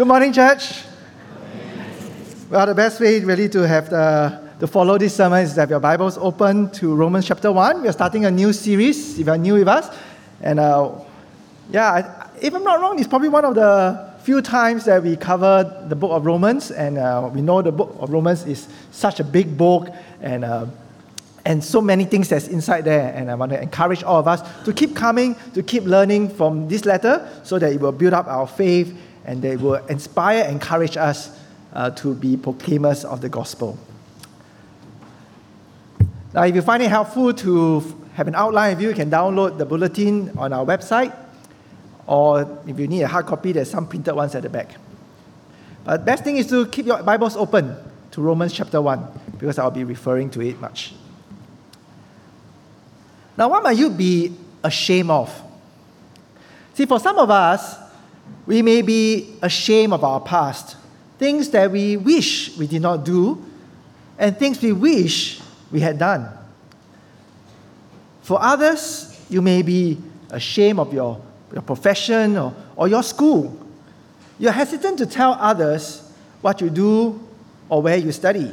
Good 0.00 0.08
morning, 0.08 0.32
church. 0.32 0.84
Well, 2.48 2.64
the 2.64 2.74
best 2.74 2.98
way 3.00 3.20
really 3.20 3.50
to 3.50 3.68
have 3.68 3.90
the, 3.90 4.48
to 4.58 4.66
follow 4.66 4.96
this 4.96 5.14
sermon 5.14 5.42
is 5.42 5.52
to 5.52 5.60
have 5.60 5.68
your 5.68 5.78
Bibles 5.78 6.16
open 6.16 6.70
to 6.70 6.94
Romans 6.94 7.26
chapter 7.26 7.52
1. 7.52 7.82
We 7.82 7.88
are 7.88 7.92
starting 7.92 8.24
a 8.24 8.30
new 8.30 8.54
series, 8.54 9.18
if 9.18 9.26
you 9.26 9.30
are 9.30 9.36
new 9.36 9.56
with 9.56 9.68
us. 9.68 9.94
And 10.40 10.58
uh, 10.58 10.92
yeah, 11.70 12.30
if 12.40 12.54
I'm 12.54 12.64
not 12.64 12.80
wrong, 12.80 12.98
it's 12.98 13.08
probably 13.08 13.28
one 13.28 13.44
of 13.44 13.54
the 13.54 14.14
few 14.22 14.40
times 14.40 14.86
that 14.86 15.02
we 15.02 15.16
cover 15.16 15.84
the 15.90 15.96
book 15.96 16.12
of 16.12 16.24
Romans. 16.24 16.70
And 16.70 16.96
uh, 16.96 17.28
we 17.30 17.42
know 17.42 17.60
the 17.60 17.70
book 17.70 17.94
of 18.00 18.08
Romans 18.08 18.46
is 18.46 18.68
such 18.92 19.20
a 19.20 19.24
big 19.24 19.58
book 19.58 19.90
and, 20.22 20.46
uh, 20.46 20.64
and 21.44 21.62
so 21.62 21.82
many 21.82 22.06
things 22.06 22.30
that's 22.30 22.48
inside 22.48 22.86
there. 22.86 23.12
And 23.14 23.30
I 23.30 23.34
want 23.34 23.52
to 23.52 23.60
encourage 23.60 24.02
all 24.02 24.20
of 24.20 24.26
us 24.26 24.40
to 24.64 24.72
keep 24.72 24.96
coming, 24.96 25.36
to 25.52 25.62
keep 25.62 25.84
learning 25.84 26.30
from 26.30 26.68
this 26.68 26.86
letter 26.86 27.28
so 27.42 27.58
that 27.58 27.70
it 27.70 27.78
will 27.78 27.92
build 27.92 28.14
up 28.14 28.28
our 28.28 28.46
faith 28.46 28.96
and 29.24 29.42
they 29.42 29.56
will 29.56 29.84
inspire, 29.86 30.44
and 30.44 30.52
encourage 30.54 30.96
us 30.96 31.38
uh, 31.72 31.90
to 31.90 32.14
be 32.14 32.36
proclaimers 32.36 33.04
of 33.04 33.20
the 33.20 33.28
gospel. 33.28 33.78
Now, 36.32 36.44
if 36.44 36.54
you 36.54 36.62
find 36.62 36.82
it 36.82 36.88
helpful 36.88 37.34
to 37.34 37.80
have 38.14 38.28
an 38.28 38.34
outline 38.34 38.80
you, 38.80 38.88
you 38.90 38.94
can 38.94 39.10
download 39.10 39.58
the 39.58 39.64
bulletin 39.64 40.36
on 40.38 40.52
our 40.52 40.64
website, 40.64 41.14
or 42.06 42.62
if 42.66 42.78
you 42.78 42.86
need 42.86 43.02
a 43.02 43.08
hard 43.08 43.26
copy, 43.26 43.52
there's 43.52 43.70
some 43.70 43.86
printed 43.86 44.14
ones 44.14 44.34
at 44.34 44.42
the 44.42 44.48
back. 44.48 44.76
But 45.84 45.98
the 45.98 46.04
best 46.04 46.24
thing 46.24 46.36
is 46.36 46.46
to 46.48 46.66
keep 46.66 46.86
your 46.86 47.02
Bibles 47.02 47.36
open 47.36 47.74
to 48.12 48.20
Romans 48.20 48.52
chapter 48.52 48.80
1, 48.80 49.06
because 49.38 49.58
I'll 49.58 49.70
be 49.70 49.84
referring 49.84 50.30
to 50.30 50.40
it 50.40 50.60
much. 50.60 50.94
Now, 53.36 53.48
what 53.48 53.62
might 53.62 53.76
you 53.76 53.90
be 53.90 54.36
ashamed 54.62 55.10
of? 55.10 55.42
See, 56.74 56.86
for 56.86 57.00
some 57.00 57.18
of 57.18 57.30
us, 57.30 57.76
we 58.46 58.62
may 58.62 58.82
be 58.82 59.36
ashamed 59.42 59.92
of 59.92 60.04
our 60.04 60.20
past, 60.20 60.76
things 61.18 61.50
that 61.50 61.70
we 61.70 61.96
wish 61.96 62.56
we 62.56 62.66
did 62.66 62.82
not 62.82 63.04
do, 63.04 63.44
and 64.18 64.36
things 64.36 64.60
we 64.60 64.72
wish 64.72 65.40
we 65.70 65.80
had 65.80 65.98
done. 65.98 66.28
For 68.22 68.40
others, 68.40 69.18
you 69.28 69.42
may 69.42 69.62
be 69.62 69.98
ashamed 70.30 70.78
of 70.78 70.92
your, 70.92 71.20
your 71.52 71.62
profession 71.62 72.36
or, 72.36 72.54
or 72.76 72.88
your 72.88 73.02
school. 73.02 73.56
You're 74.38 74.52
hesitant 74.52 74.98
to 74.98 75.06
tell 75.06 75.32
others 75.32 76.10
what 76.40 76.60
you 76.60 76.70
do 76.70 77.20
or 77.68 77.82
where 77.82 77.96
you 77.96 78.12
study. 78.12 78.52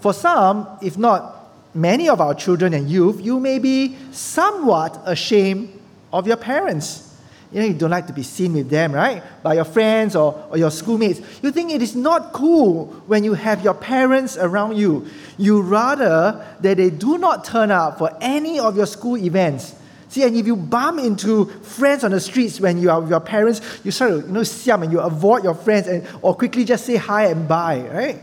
For 0.00 0.12
some, 0.12 0.68
if 0.82 0.96
not 0.96 1.50
many 1.74 2.08
of 2.08 2.20
our 2.20 2.34
children 2.34 2.74
and 2.74 2.88
youth, 2.88 3.24
you 3.24 3.38
may 3.38 3.58
be 3.58 3.96
somewhat 4.10 5.00
ashamed 5.04 5.72
of 6.12 6.26
your 6.26 6.36
parents. 6.36 7.05
You 7.52 7.60
know, 7.60 7.66
you 7.66 7.74
don't 7.74 7.90
like 7.90 8.08
to 8.08 8.12
be 8.12 8.22
seen 8.22 8.54
with 8.54 8.68
them, 8.68 8.92
right? 8.92 9.22
By 9.42 9.54
your 9.54 9.64
friends 9.64 10.16
or, 10.16 10.46
or 10.50 10.58
your 10.58 10.70
schoolmates. 10.70 11.20
You 11.42 11.52
think 11.52 11.70
it 11.70 11.80
is 11.80 11.94
not 11.94 12.32
cool 12.32 12.86
when 13.06 13.22
you 13.22 13.34
have 13.34 13.62
your 13.62 13.74
parents 13.74 14.36
around 14.36 14.76
you. 14.76 15.06
You 15.38 15.62
rather 15.62 16.44
that 16.60 16.76
they 16.76 16.90
do 16.90 17.18
not 17.18 17.44
turn 17.44 17.70
up 17.70 17.98
for 17.98 18.10
any 18.20 18.58
of 18.58 18.76
your 18.76 18.86
school 18.86 19.16
events. 19.16 19.74
See, 20.08 20.22
and 20.22 20.36
if 20.36 20.46
you 20.46 20.56
bump 20.56 21.00
into 21.00 21.46
friends 21.62 22.04
on 22.04 22.12
the 22.12 22.20
streets 22.20 22.60
when 22.60 22.80
you 22.80 22.90
are 22.90 23.00
with 23.00 23.10
your 23.10 23.20
parents, 23.20 23.60
you 23.84 23.90
start 23.90 24.10
to, 24.12 24.26
you 24.26 24.32
know, 24.32 24.42
siam 24.42 24.82
and 24.82 24.92
you 24.92 25.00
avoid 25.00 25.44
your 25.44 25.54
friends 25.54 25.88
and, 25.88 26.06
or 26.22 26.34
quickly 26.34 26.64
just 26.64 26.84
say 26.84 26.96
hi 26.96 27.26
and 27.26 27.46
bye, 27.46 27.80
right? 27.92 28.22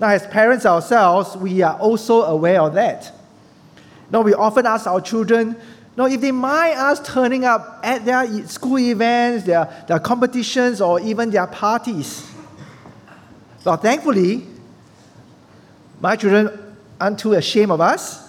Now, 0.00 0.08
as 0.08 0.26
parents 0.26 0.66
ourselves, 0.66 1.36
we 1.36 1.62
are 1.62 1.78
also 1.78 2.22
aware 2.22 2.60
of 2.60 2.74
that. 2.74 3.12
Now, 4.10 4.20
we 4.20 4.34
often 4.34 4.66
ask 4.66 4.86
our 4.86 5.00
children, 5.00 5.56
no, 5.96 6.06
if 6.06 6.20
they 6.20 6.32
mind 6.32 6.78
us 6.78 7.00
turning 7.06 7.44
up 7.44 7.80
at 7.84 8.04
their 8.04 8.46
school 8.48 8.78
events, 8.78 9.44
their, 9.44 9.84
their 9.86 10.00
competitions, 10.00 10.80
or 10.80 11.00
even 11.00 11.30
their 11.30 11.46
parties. 11.46 12.28
Well, 13.64 13.76
thankfully, 13.76 14.46
my 16.00 16.16
children 16.16 16.76
aren't 17.00 17.18
too 17.18 17.34
ashamed 17.34 17.70
of 17.70 17.80
us. 17.80 18.22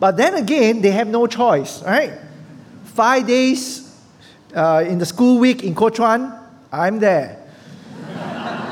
But 0.00 0.16
then 0.16 0.34
again, 0.34 0.80
they 0.80 0.90
have 0.90 1.06
no 1.06 1.26
choice, 1.26 1.82
right? 1.82 2.12
Five 2.84 3.26
days 3.26 3.96
uh, 4.54 4.84
in 4.86 4.98
the 4.98 5.06
school 5.06 5.38
week 5.38 5.62
in 5.62 5.74
Kuo 5.74 6.40
I'm 6.72 6.98
there. 6.98 7.38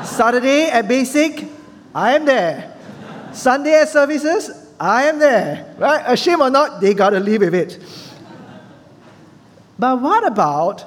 Saturday 0.03 0.65
at 0.65 0.87
Basic, 0.87 1.47
I 1.93 2.15
am 2.15 2.25
there. 2.25 2.75
Sunday 3.31 3.75
at 3.75 3.87
services, 3.87 4.60
I 4.81 5.03
am 5.03 5.19
there. 5.19 5.75
Right? 5.77 6.03
Ashamed 6.07 6.41
or 6.41 6.49
not, 6.49 6.81
they 6.81 6.95
got 6.95 7.11
to 7.11 7.19
live 7.19 7.41
with 7.41 7.53
it. 7.53 7.79
But 9.77 10.01
what 10.01 10.25
about 10.25 10.83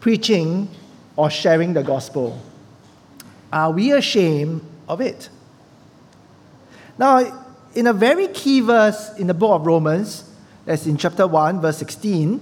preaching 0.00 0.68
or 1.14 1.30
sharing 1.30 1.74
the 1.74 1.84
gospel? 1.84 2.42
Are 3.52 3.70
we 3.70 3.92
ashamed 3.92 4.62
of 4.88 5.00
it? 5.00 5.28
Now, 6.98 7.52
in 7.74 7.86
a 7.86 7.92
very 7.92 8.26
key 8.26 8.60
verse 8.60 9.16
in 9.16 9.28
the 9.28 9.34
book 9.34 9.60
of 9.60 9.66
Romans, 9.66 10.28
that's 10.64 10.84
in 10.86 10.96
chapter 10.96 11.26
1, 11.26 11.60
verse 11.60 11.78
16, 11.78 12.40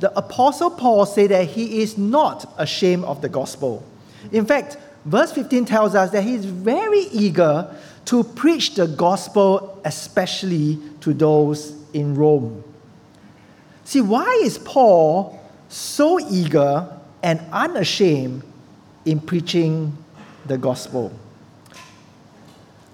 the 0.00 0.16
Apostle 0.18 0.70
Paul 0.70 1.06
said 1.06 1.30
that 1.30 1.46
he 1.46 1.82
is 1.82 1.96
not 1.96 2.52
ashamed 2.58 3.04
of 3.04 3.22
the 3.22 3.28
gospel. 3.28 3.84
In 4.32 4.44
fact, 4.44 4.76
verse 5.04 5.30
15 5.30 5.66
tells 5.66 5.94
us 5.94 6.10
that 6.10 6.22
he 6.24 6.34
is 6.34 6.44
very 6.44 7.00
eager 7.12 7.74
to 8.06 8.24
preach 8.24 8.74
the 8.74 8.86
gospel, 8.86 9.80
especially 9.84 10.78
to 11.00 11.12
those 11.12 11.74
in 11.92 12.14
Rome. 12.14 12.64
See, 13.84 14.00
why 14.00 14.40
is 14.42 14.58
Paul 14.58 15.40
so 15.68 16.20
eager 16.20 16.88
and 17.22 17.40
unashamed 17.52 18.42
in 19.04 19.20
preaching 19.20 19.96
the 20.46 20.58
gospel? 20.58 21.12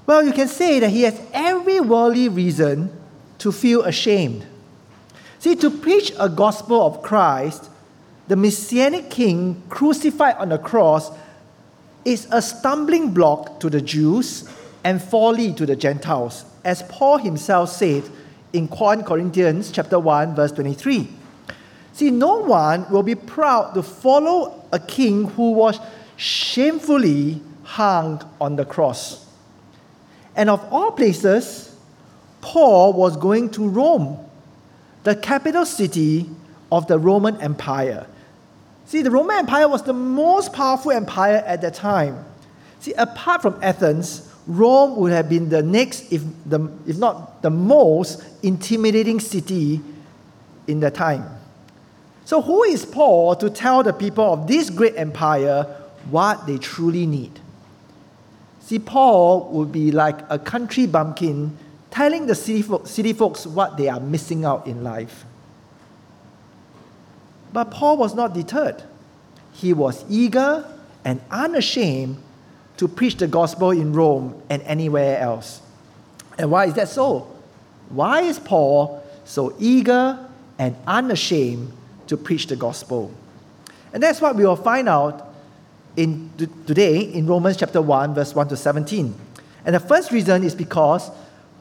Well, 0.06 0.24
you 0.24 0.32
can 0.32 0.48
say 0.48 0.80
that 0.80 0.90
he 0.90 1.02
has 1.02 1.20
every 1.32 1.80
worldly 1.80 2.28
reason 2.28 2.92
to 3.38 3.52
feel 3.52 3.82
ashamed. 3.82 4.46
See, 5.38 5.56
to 5.56 5.70
preach 5.70 6.12
a 6.18 6.28
gospel 6.28 6.86
of 6.86 7.02
Christ, 7.02 7.70
the 8.28 8.36
Messianic 8.36 9.10
King 9.10 9.62
crucified 9.68 10.36
on 10.36 10.50
the 10.50 10.58
cross, 10.58 11.10
is 12.04 12.28
a 12.30 12.40
stumbling 12.40 13.12
block 13.12 13.60
to 13.60 13.70
the 13.70 13.80
Jews 13.80 14.48
and 14.84 15.02
folly 15.02 15.52
to 15.54 15.66
the 15.66 15.74
Gentiles, 15.74 16.44
as 16.64 16.82
Paul 16.84 17.18
himself 17.18 17.70
said 17.70 18.04
in 18.52 18.68
1 18.68 19.02
Corinthians 19.02 19.72
chapter 19.72 19.98
1, 19.98 20.34
verse 20.34 20.52
23. 20.52 21.08
See, 21.94 22.10
no 22.10 22.40
one 22.40 22.88
will 22.90 23.02
be 23.02 23.14
proud 23.14 23.72
to 23.74 23.82
follow 23.82 24.64
a 24.72 24.78
king 24.78 25.24
who 25.24 25.52
was 25.52 25.80
shamefully 26.16 27.40
hung 27.62 28.22
on 28.40 28.56
the 28.56 28.64
cross. 28.64 29.26
And 30.36 30.50
of 30.50 30.60
all 30.72 30.92
places, 30.92 31.74
Paul 32.40 32.92
was 32.92 33.16
going 33.16 33.50
to 33.50 33.68
Rome, 33.68 34.18
the 35.04 35.16
capital 35.16 35.64
city 35.64 36.28
of 36.70 36.86
the 36.88 36.98
Roman 36.98 37.40
Empire. 37.40 38.06
See, 38.86 39.00
the 39.00 39.10
Roman 39.10 39.36
Empire 39.38 39.68
was 39.68 39.82
the 39.82 39.92
most 39.92 40.52
powerful 40.52 40.90
empire 40.90 41.42
at 41.46 41.62
that 41.62 41.74
time. 41.74 42.24
See, 42.80 42.92
apart 42.94 43.40
from 43.40 43.58
Athens, 43.62 44.28
Rome 44.46 44.96
would 44.96 45.12
have 45.12 45.28
been 45.28 45.48
the 45.48 45.62
next, 45.62 46.12
if, 46.12 46.22
the, 46.44 46.70
if 46.86 46.98
not 46.98 47.42
the 47.42 47.50
most 47.50 48.22
intimidating 48.42 49.20
city 49.20 49.80
in 50.66 50.80
the 50.80 50.90
time. 50.90 51.24
So, 52.26 52.40
who 52.40 52.62
is 52.64 52.84
Paul 52.84 53.36
to 53.36 53.50
tell 53.50 53.82
the 53.82 53.92
people 53.92 54.24
of 54.24 54.46
this 54.46 54.70
great 54.70 54.96
empire 54.96 55.64
what 56.10 56.46
they 56.46 56.58
truly 56.58 57.06
need? 57.06 57.40
See, 58.60 58.78
Paul 58.78 59.50
would 59.52 59.72
be 59.72 59.92
like 59.92 60.20
a 60.30 60.38
country 60.38 60.86
bumpkin 60.86 61.56
telling 61.90 62.26
the 62.26 62.34
city, 62.34 62.64
city 62.84 63.12
folks 63.12 63.46
what 63.46 63.76
they 63.76 63.88
are 63.88 64.00
missing 64.00 64.44
out 64.44 64.66
in 64.66 64.82
life. 64.82 65.24
But 67.52 67.70
Paul 67.70 67.98
was 67.98 68.14
not 68.14 68.32
deterred. 68.32 68.82
He 69.52 69.72
was 69.72 70.04
eager 70.08 70.66
and 71.04 71.20
unashamed 71.30 72.16
to 72.76 72.88
preach 72.88 73.16
the 73.16 73.26
gospel 73.26 73.70
in 73.70 73.92
Rome 73.92 74.40
and 74.50 74.62
anywhere 74.62 75.18
else. 75.18 75.60
And 76.38 76.50
why 76.50 76.66
is 76.66 76.74
that 76.74 76.88
so? 76.88 77.30
Why 77.88 78.22
is 78.22 78.38
Paul 78.38 79.04
so 79.24 79.54
eager 79.58 80.18
and 80.58 80.76
unashamed 80.86 81.72
to 82.08 82.16
preach 82.16 82.46
the 82.48 82.56
gospel? 82.56 83.12
And 83.92 84.02
that's 84.02 84.20
what 84.20 84.34
we 84.34 84.44
will 84.44 84.56
find 84.56 84.88
out 84.88 85.32
in 85.96 86.30
today 86.66 87.00
in 87.00 87.26
Romans 87.26 87.56
chapter 87.56 87.80
1 87.80 88.14
verse 88.14 88.34
1 88.34 88.48
to 88.48 88.56
17. 88.56 89.14
And 89.64 89.74
the 89.74 89.80
first 89.80 90.10
reason 90.10 90.42
is 90.42 90.54
because 90.54 91.10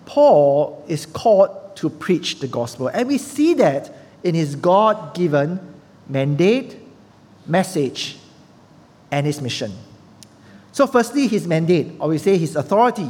Paul 0.06 0.84
is 0.88 1.06
called 1.06 1.76
to 1.78 1.90
preach 1.90 2.40
the 2.40 2.48
gospel. 2.48 2.88
And 2.88 3.08
we 3.08 3.18
see 3.18 3.54
that 3.56 3.96
in 4.24 4.36
his 4.36 4.56
God-given 4.56 5.60
mandate, 6.08 6.78
message, 7.46 8.18
and 9.12 9.26
his 9.26 9.42
mission. 9.42 9.72
So, 10.74 10.88
firstly, 10.88 11.28
his 11.28 11.48
mandate, 11.48 11.94
or 12.00 12.10
we 12.10 12.18
say 12.18 12.38
his 12.38 12.56
authority. 12.56 13.10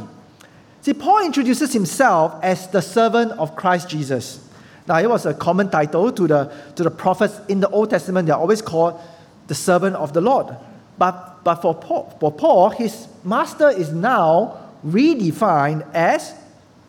See, 0.82 0.92
Paul 0.92 1.24
introduces 1.24 1.72
himself 1.72 2.38
as 2.42 2.68
the 2.68 2.82
servant 2.82 3.32
of 3.32 3.56
Christ 3.56 3.88
Jesus. 3.88 4.46
Now, 4.86 4.98
it 4.98 5.08
was 5.08 5.24
a 5.24 5.32
common 5.32 5.70
title 5.70 6.12
to 6.12 6.26
the, 6.28 6.52
to 6.76 6.82
the 6.82 6.90
prophets 6.90 7.40
in 7.48 7.60
the 7.60 7.68
Old 7.70 7.88
Testament. 7.88 8.26
They're 8.26 8.36
always 8.36 8.60
called 8.60 9.00
the 9.46 9.54
servant 9.54 9.96
of 9.96 10.12
the 10.12 10.20
Lord. 10.20 10.54
But, 10.98 11.42
but 11.42 11.56
for, 11.56 11.74
Paul, 11.74 12.14
for 12.20 12.30
Paul, 12.30 12.68
his 12.68 13.08
master 13.24 13.70
is 13.70 13.90
now 13.90 14.60
redefined 14.86 15.86
as 15.94 16.34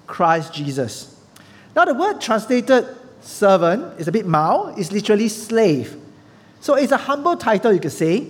Christ 0.07 0.53
Jesus. 0.53 1.17
Now, 1.73 1.85
the 1.85 1.93
word 1.93 2.19
translated 2.19 2.85
servant 3.21 3.97
is 3.97 4.09
a 4.09 4.11
bit 4.11 4.25
mild, 4.25 4.77
it's 4.77 4.91
literally 4.91 5.29
slave. 5.29 5.95
So 6.59 6.75
it's 6.75 6.91
a 6.91 6.97
humble 6.97 7.37
title, 7.37 7.71
you 7.71 7.79
could 7.79 7.93
say, 7.93 8.27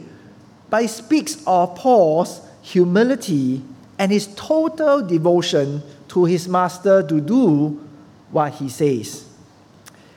but 0.75 0.83
it 0.83 0.89
speaks 0.89 1.42
of 1.48 1.74
Paul's 1.75 2.42
humility 2.62 3.62
and 3.98 4.12
his 4.12 4.27
total 4.36 5.01
devotion 5.01 5.81
to 6.10 6.25
his 6.25 6.50
master 6.50 7.01
to 7.01 7.22
do 7.22 7.81
what 8.30 8.56
he 8.56 8.68
says. 8.68 9.25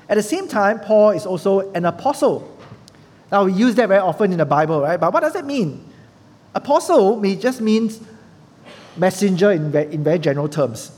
At 0.09 0.17
the 0.17 0.23
same 0.25 0.49
time, 0.49 0.81
Paul 0.81 1.11
is 1.11 1.27
also 1.27 1.73
an 1.75 1.85
apostle. 1.85 2.59
Now, 3.31 3.45
we 3.45 3.53
use 3.53 3.77
that 3.77 3.87
very 3.87 4.01
often 4.01 4.33
in 4.33 4.39
the 4.39 4.45
Bible, 4.45 4.81
right? 4.81 4.99
But 4.99 5.13
what 5.13 5.21
does 5.21 5.35
that 5.35 5.47
mean? 5.47 5.85
Apostle 6.57 7.21
may 7.21 7.37
just 7.37 7.61
means 7.61 8.01
messenger 8.97 9.53
in 9.53 9.71
very, 9.71 9.95
in 9.95 10.03
very 10.03 10.19
general 10.19 10.49
terms. 10.49 10.91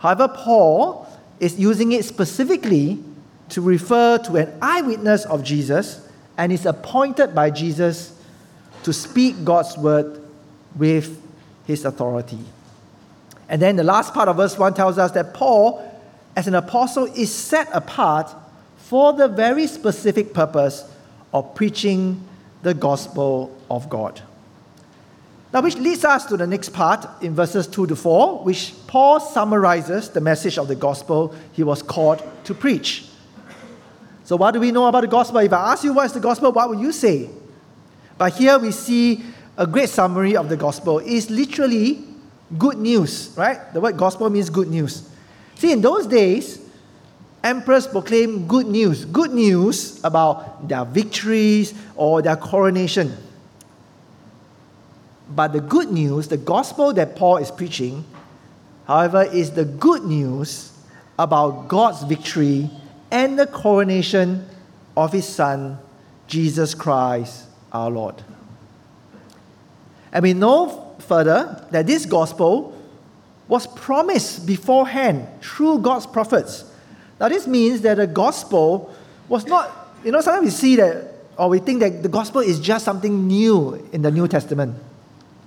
However, 0.00 0.28
Paul 0.28 1.08
is 1.40 1.58
using 1.58 1.92
it 1.92 2.04
specifically 2.04 3.02
to 3.48 3.62
refer 3.62 4.18
to 4.18 4.36
an 4.36 4.52
eyewitness 4.60 5.24
of 5.24 5.42
Jesus 5.44 6.06
and 6.36 6.52
is 6.52 6.66
appointed 6.66 7.34
by 7.34 7.48
Jesus 7.48 8.18
to 8.84 8.92
speak 8.92 9.44
God's 9.44 9.76
word 9.76 10.22
with 10.76 11.20
his 11.66 11.84
authority. 11.84 12.38
And 13.48 13.60
then 13.60 13.76
the 13.76 13.84
last 13.84 14.14
part 14.14 14.28
of 14.28 14.36
verse 14.36 14.58
1 14.58 14.74
tells 14.74 14.98
us 14.98 15.10
that 15.12 15.34
Paul, 15.34 15.86
as 16.36 16.48
an 16.48 16.54
apostle, 16.54 17.04
is 17.04 17.32
set 17.32 17.68
apart 17.72 18.34
for 18.78 19.12
the 19.12 19.28
very 19.28 19.66
specific 19.66 20.32
purpose 20.32 20.84
of 21.32 21.54
preaching 21.54 22.26
the 22.62 22.74
gospel 22.74 23.56
of 23.70 23.88
God. 23.88 24.20
Now, 25.52 25.60
which 25.60 25.76
leads 25.76 26.04
us 26.04 26.24
to 26.26 26.36
the 26.36 26.46
next 26.46 26.70
part 26.70 27.06
in 27.22 27.34
verses 27.34 27.66
2 27.66 27.88
to 27.88 27.96
4, 27.96 28.42
which 28.42 28.72
Paul 28.86 29.20
summarizes 29.20 30.08
the 30.08 30.20
message 30.20 30.56
of 30.56 30.66
the 30.66 30.74
gospel 30.74 31.34
he 31.52 31.62
was 31.62 31.82
called 31.82 32.22
to 32.44 32.54
preach. 32.54 33.06
So, 34.24 34.36
what 34.36 34.52
do 34.52 34.60
we 34.60 34.72
know 34.72 34.86
about 34.86 35.02
the 35.02 35.08
gospel? 35.08 35.38
If 35.40 35.52
I 35.52 35.72
ask 35.72 35.84
you 35.84 35.92
what 35.92 36.06
is 36.06 36.12
the 36.14 36.20
gospel, 36.20 36.52
what 36.52 36.70
would 36.70 36.80
you 36.80 36.92
say? 36.92 37.28
But 38.18 38.34
here 38.34 38.58
we 38.58 38.70
see 38.70 39.24
a 39.56 39.66
great 39.66 39.88
summary 39.88 40.36
of 40.36 40.48
the 40.48 40.56
gospel. 40.56 41.00
It's 41.04 41.30
literally 41.30 42.04
good 42.58 42.78
news, 42.78 43.32
right? 43.36 43.72
The 43.72 43.80
word 43.80 43.96
gospel 43.96 44.28
means 44.30 44.50
good 44.50 44.68
news. 44.68 45.08
See, 45.56 45.72
in 45.72 45.80
those 45.80 46.06
days, 46.06 46.58
emperors 47.44 47.86
proclaimed 47.86 48.48
good 48.48 48.66
news, 48.66 49.04
good 49.04 49.32
news 49.32 50.02
about 50.04 50.68
their 50.68 50.84
victories 50.84 51.74
or 51.96 52.22
their 52.22 52.36
coronation. 52.36 53.16
But 55.28 55.52
the 55.52 55.60
good 55.60 55.90
news, 55.90 56.28
the 56.28 56.36
gospel 56.36 56.92
that 56.94 57.16
Paul 57.16 57.38
is 57.38 57.50
preaching, 57.50 58.04
however, 58.86 59.22
is 59.22 59.52
the 59.52 59.64
good 59.64 60.04
news 60.04 60.72
about 61.18 61.68
God's 61.68 62.02
victory 62.04 62.70
and 63.10 63.38
the 63.38 63.46
coronation 63.46 64.46
of 64.96 65.12
his 65.12 65.26
Son, 65.26 65.78
Jesus 66.26 66.74
Christ 66.74 67.46
our 67.72 67.90
Lord. 67.90 68.22
And 70.12 70.22
we 70.22 70.34
know 70.34 70.94
further 71.00 71.66
that 71.70 71.86
this 71.86 72.06
gospel 72.06 72.78
was 73.48 73.66
promised 73.66 74.46
beforehand 74.46 75.26
through 75.42 75.78
God's 75.80 76.06
prophets. 76.06 76.64
Now, 77.18 77.28
this 77.28 77.46
means 77.46 77.80
that 77.82 77.96
the 77.96 78.06
gospel 78.06 78.94
was 79.28 79.46
not, 79.46 79.70
you 80.04 80.12
know, 80.12 80.20
sometimes 80.20 80.44
we 80.44 80.50
see 80.50 80.76
that, 80.76 81.14
or 81.36 81.48
we 81.48 81.58
think 81.58 81.80
that 81.80 82.02
the 82.02 82.08
gospel 82.08 82.40
is 82.40 82.60
just 82.60 82.84
something 82.84 83.26
new 83.26 83.88
in 83.92 84.02
the 84.02 84.10
New 84.10 84.28
Testament. 84.28 84.76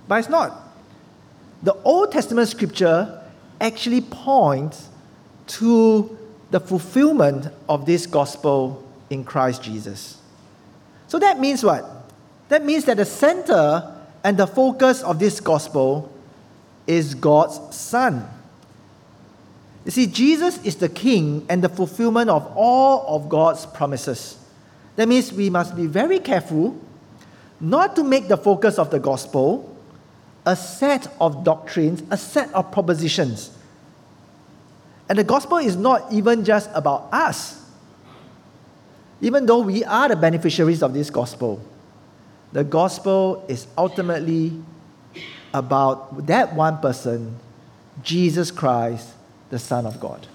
But 0.08 0.20
it's 0.20 0.28
not. 0.28 0.62
The 1.62 1.74
Old 1.84 2.12
Testament 2.12 2.48
scripture 2.48 3.22
actually 3.60 4.00
points 4.00 4.88
to 5.46 6.16
the 6.50 6.60
fulfillment 6.60 7.48
of 7.68 7.86
this 7.86 8.06
gospel 8.06 8.84
in 9.10 9.24
Christ 9.24 9.62
Jesus. 9.62 10.18
So 11.08 11.18
that 11.18 11.40
means 11.40 11.64
what? 11.64 11.95
That 12.48 12.64
means 12.64 12.84
that 12.84 12.96
the 12.96 13.04
center 13.04 13.94
and 14.22 14.36
the 14.36 14.46
focus 14.46 15.02
of 15.02 15.18
this 15.18 15.40
gospel 15.40 16.12
is 16.86 17.14
God's 17.14 17.74
Son. 17.74 18.28
You 19.84 19.90
see, 19.90 20.06
Jesus 20.06 20.62
is 20.64 20.76
the 20.76 20.88
King 20.88 21.46
and 21.48 21.62
the 21.62 21.68
fulfillment 21.68 22.28
of 22.30 22.52
all 22.56 23.04
of 23.16 23.28
God's 23.28 23.66
promises. 23.66 24.36
That 24.96 25.08
means 25.08 25.32
we 25.32 25.50
must 25.50 25.76
be 25.76 25.86
very 25.86 26.18
careful 26.18 26.76
not 27.60 27.96
to 27.96 28.04
make 28.04 28.28
the 28.28 28.36
focus 28.36 28.78
of 28.78 28.90
the 28.90 28.98
gospel 28.98 29.76
a 30.44 30.54
set 30.54 31.08
of 31.20 31.44
doctrines, 31.44 32.02
a 32.10 32.16
set 32.16 32.52
of 32.54 32.70
propositions. 32.70 33.50
And 35.08 35.18
the 35.18 35.24
gospel 35.24 35.58
is 35.58 35.76
not 35.76 36.12
even 36.12 36.44
just 36.44 36.70
about 36.74 37.08
us, 37.12 37.62
even 39.20 39.46
though 39.46 39.60
we 39.60 39.84
are 39.84 40.08
the 40.08 40.16
beneficiaries 40.16 40.82
of 40.82 40.94
this 40.94 41.10
gospel. 41.10 41.60
The 42.52 42.64
gospel 42.64 43.44
is 43.48 43.66
ultimately 43.76 44.52
about 45.52 46.26
that 46.26 46.54
one 46.54 46.78
person, 46.78 47.36
Jesus 48.02 48.50
Christ, 48.50 49.10
the 49.50 49.58
Son 49.58 49.86
of 49.86 50.00
God. 50.00 50.26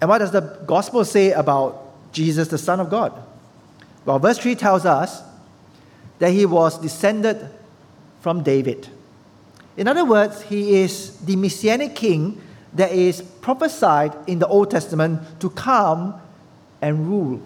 And 0.00 0.10
what 0.10 0.18
does 0.18 0.30
the 0.30 0.40
gospel 0.66 1.04
say 1.04 1.32
about 1.32 2.12
Jesus, 2.12 2.48
the 2.48 2.58
Son 2.58 2.80
of 2.80 2.90
God? 2.90 3.12
Well, 4.04 4.18
verse 4.18 4.38
3 4.38 4.54
tells 4.54 4.84
us 4.84 5.22
that 6.18 6.30
he 6.30 6.46
was 6.46 6.78
descended 6.78 7.48
from 8.20 8.42
David. 8.42 8.88
In 9.76 9.88
other 9.88 10.04
words, 10.04 10.42
he 10.42 10.76
is 10.76 11.16
the 11.18 11.36
messianic 11.36 11.94
king 11.94 12.40
that 12.72 12.92
is 12.92 13.22
prophesied 13.22 14.14
in 14.26 14.38
the 14.38 14.46
Old 14.46 14.70
Testament 14.70 15.40
to 15.40 15.50
come 15.50 16.20
and 16.80 17.06
rule 17.06 17.42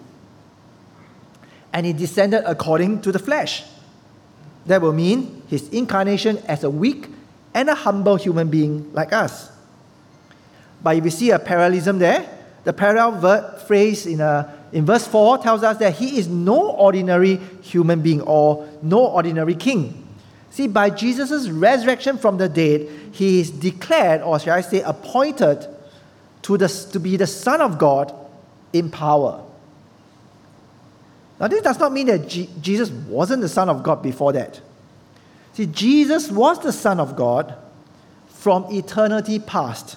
and 1.72 1.86
he 1.86 1.92
descended 1.92 2.42
according 2.46 3.02
to 3.02 3.12
the 3.12 3.18
flesh. 3.18 3.64
That 4.66 4.82
will 4.82 4.92
mean 4.92 5.42
his 5.48 5.68
incarnation 5.70 6.38
as 6.46 6.64
a 6.64 6.70
weak 6.70 7.06
and 7.54 7.68
a 7.68 7.74
humble 7.74 8.16
human 8.16 8.48
being 8.48 8.92
like 8.92 9.12
us. 9.12 9.50
But 10.82 10.96
if 10.96 11.04
you 11.04 11.10
see 11.10 11.30
a 11.30 11.38
parallelism 11.38 11.98
there, 11.98 12.28
the 12.64 12.72
parallel 12.72 13.20
word 13.20 13.62
phrase 13.66 14.06
in, 14.06 14.20
a, 14.20 14.24
uh, 14.24 14.50
in 14.72 14.86
verse 14.86 15.06
4 15.06 15.38
tells 15.38 15.62
us 15.62 15.78
that 15.78 15.94
he 15.94 16.18
is 16.18 16.28
no 16.28 16.70
ordinary 16.70 17.36
human 17.62 18.02
being 18.02 18.20
or 18.22 18.68
no 18.82 19.06
ordinary 19.06 19.54
king. 19.54 20.06
See, 20.50 20.68
by 20.68 20.90
Jesus' 20.90 21.48
resurrection 21.48 22.18
from 22.18 22.38
the 22.38 22.48
dead, 22.48 22.88
he 23.12 23.40
is 23.40 23.50
declared, 23.50 24.22
or 24.22 24.38
shall 24.38 24.56
I 24.56 24.60
say, 24.60 24.82
appointed 24.82 25.66
to, 26.42 26.56
the, 26.56 26.68
to 26.92 27.00
be 27.00 27.16
the 27.16 27.26
Son 27.26 27.60
of 27.60 27.78
God 27.78 28.14
in 28.72 28.90
power. 28.90 29.44
Now, 31.40 31.48
this 31.48 31.62
does 31.62 31.78
not 31.78 31.92
mean 31.92 32.06
that 32.08 32.28
G- 32.28 32.50
Jesus 32.60 32.90
wasn't 32.90 33.40
the 33.40 33.48
Son 33.48 33.70
of 33.70 33.82
God 33.82 34.02
before 34.02 34.32
that. 34.34 34.60
See, 35.54 35.64
Jesus 35.66 36.30
was 36.30 36.60
the 36.60 36.72
Son 36.72 37.00
of 37.00 37.16
God 37.16 37.56
from 38.28 38.66
eternity 38.70 39.38
past. 39.38 39.96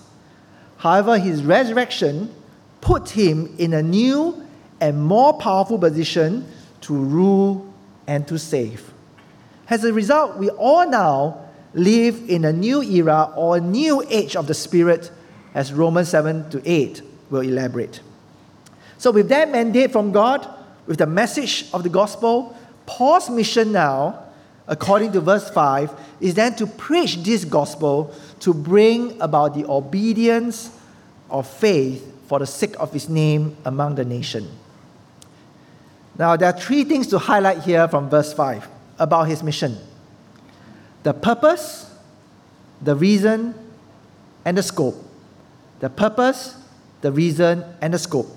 However, 0.77 1.19
his 1.19 1.43
resurrection 1.43 2.33
put 2.79 3.09
him 3.09 3.53
in 3.57 3.73
a 3.73 3.83
new 3.83 4.45
and 4.79 5.03
more 5.03 5.33
powerful 5.33 5.77
position 5.77 6.45
to 6.81 6.93
rule 6.93 7.73
and 8.07 8.27
to 8.27 8.39
save. 8.39 8.91
As 9.69 9.83
a 9.83 9.93
result, 9.93 10.37
we 10.37 10.49
all 10.49 10.89
now 10.89 11.45
live 11.73 12.29
in 12.29 12.45
a 12.45 12.53
new 12.53 12.81
era 12.81 13.33
or 13.35 13.57
a 13.57 13.61
new 13.61 14.03
age 14.09 14.35
of 14.35 14.47
the 14.47 14.53
Spirit, 14.53 15.11
as 15.53 15.73
Romans 15.73 16.09
7 16.09 16.49
to 16.51 16.61
8 16.69 17.01
will 17.29 17.41
elaborate. 17.41 18.01
So, 18.97 19.11
with 19.11 19.29
that 19.29 19.51
mandate 19.51 19.91
from 19.91 20.11
God, 20.11 20.47
with 20.85 20.97
the 20.97 21.05
message 21.05 21.65
of 21.73 21.83
the 21.83 21.89
gospel, 21.89 22.57
Paul's 22.85 23.29
mission 23.29 23.71
now, 23.71 24.23
according 24.67 25.11
to 25.13 25.21
verse 25.21 25.49
5, 25.49 25.91
is 26.19 26.33
then 26.33 26.55
to 26.55 26.67
preach 26.67 27.17
this 27.17 27.45
gospel 27.45 28.13
to 28.41 28.53
bring 28.53 29.19
about 29.21 29.53
the 29.53 29.65
obedience 29.65 30.71
of 31.29 31.47
faith 31.47 32.05
for 32.27 32.39
the 32.39 32.47
sake 32.47 32.75
of 32.79 32.91
his 32.91 33.09
name 33.09 33.55
among 33.65 33.95
the 33.95 34.05
nation. 34.05 34.49
Now, 36.17 36.35
there 36.35 36.49
are 36.49 36.57
three 36.57 36.83
things 36.83 37.07
to 37.07 37.17
highlight 37.17 37.63
here 37.63 37.87
from 37.87 38.09
verse 38.09 38.33
5 38.33 38.67
about 38.99 39.27
his 39.27 39.41
mission 39.43 39.77
the 41.03 41.13
purpose, 41.13 41.91
the 42.81 42.95
reason, 42.95 43.53
and 44.45 44.57
the 44.57 44.63
scope. 44.63 44.95
The 45.81 45.89
purpose, 45.89 46.55
the 47.01 47.11
reason, 47.11 47.65
and 47.81 47.93
the 47.93 47.99
scope. 47.99 48.27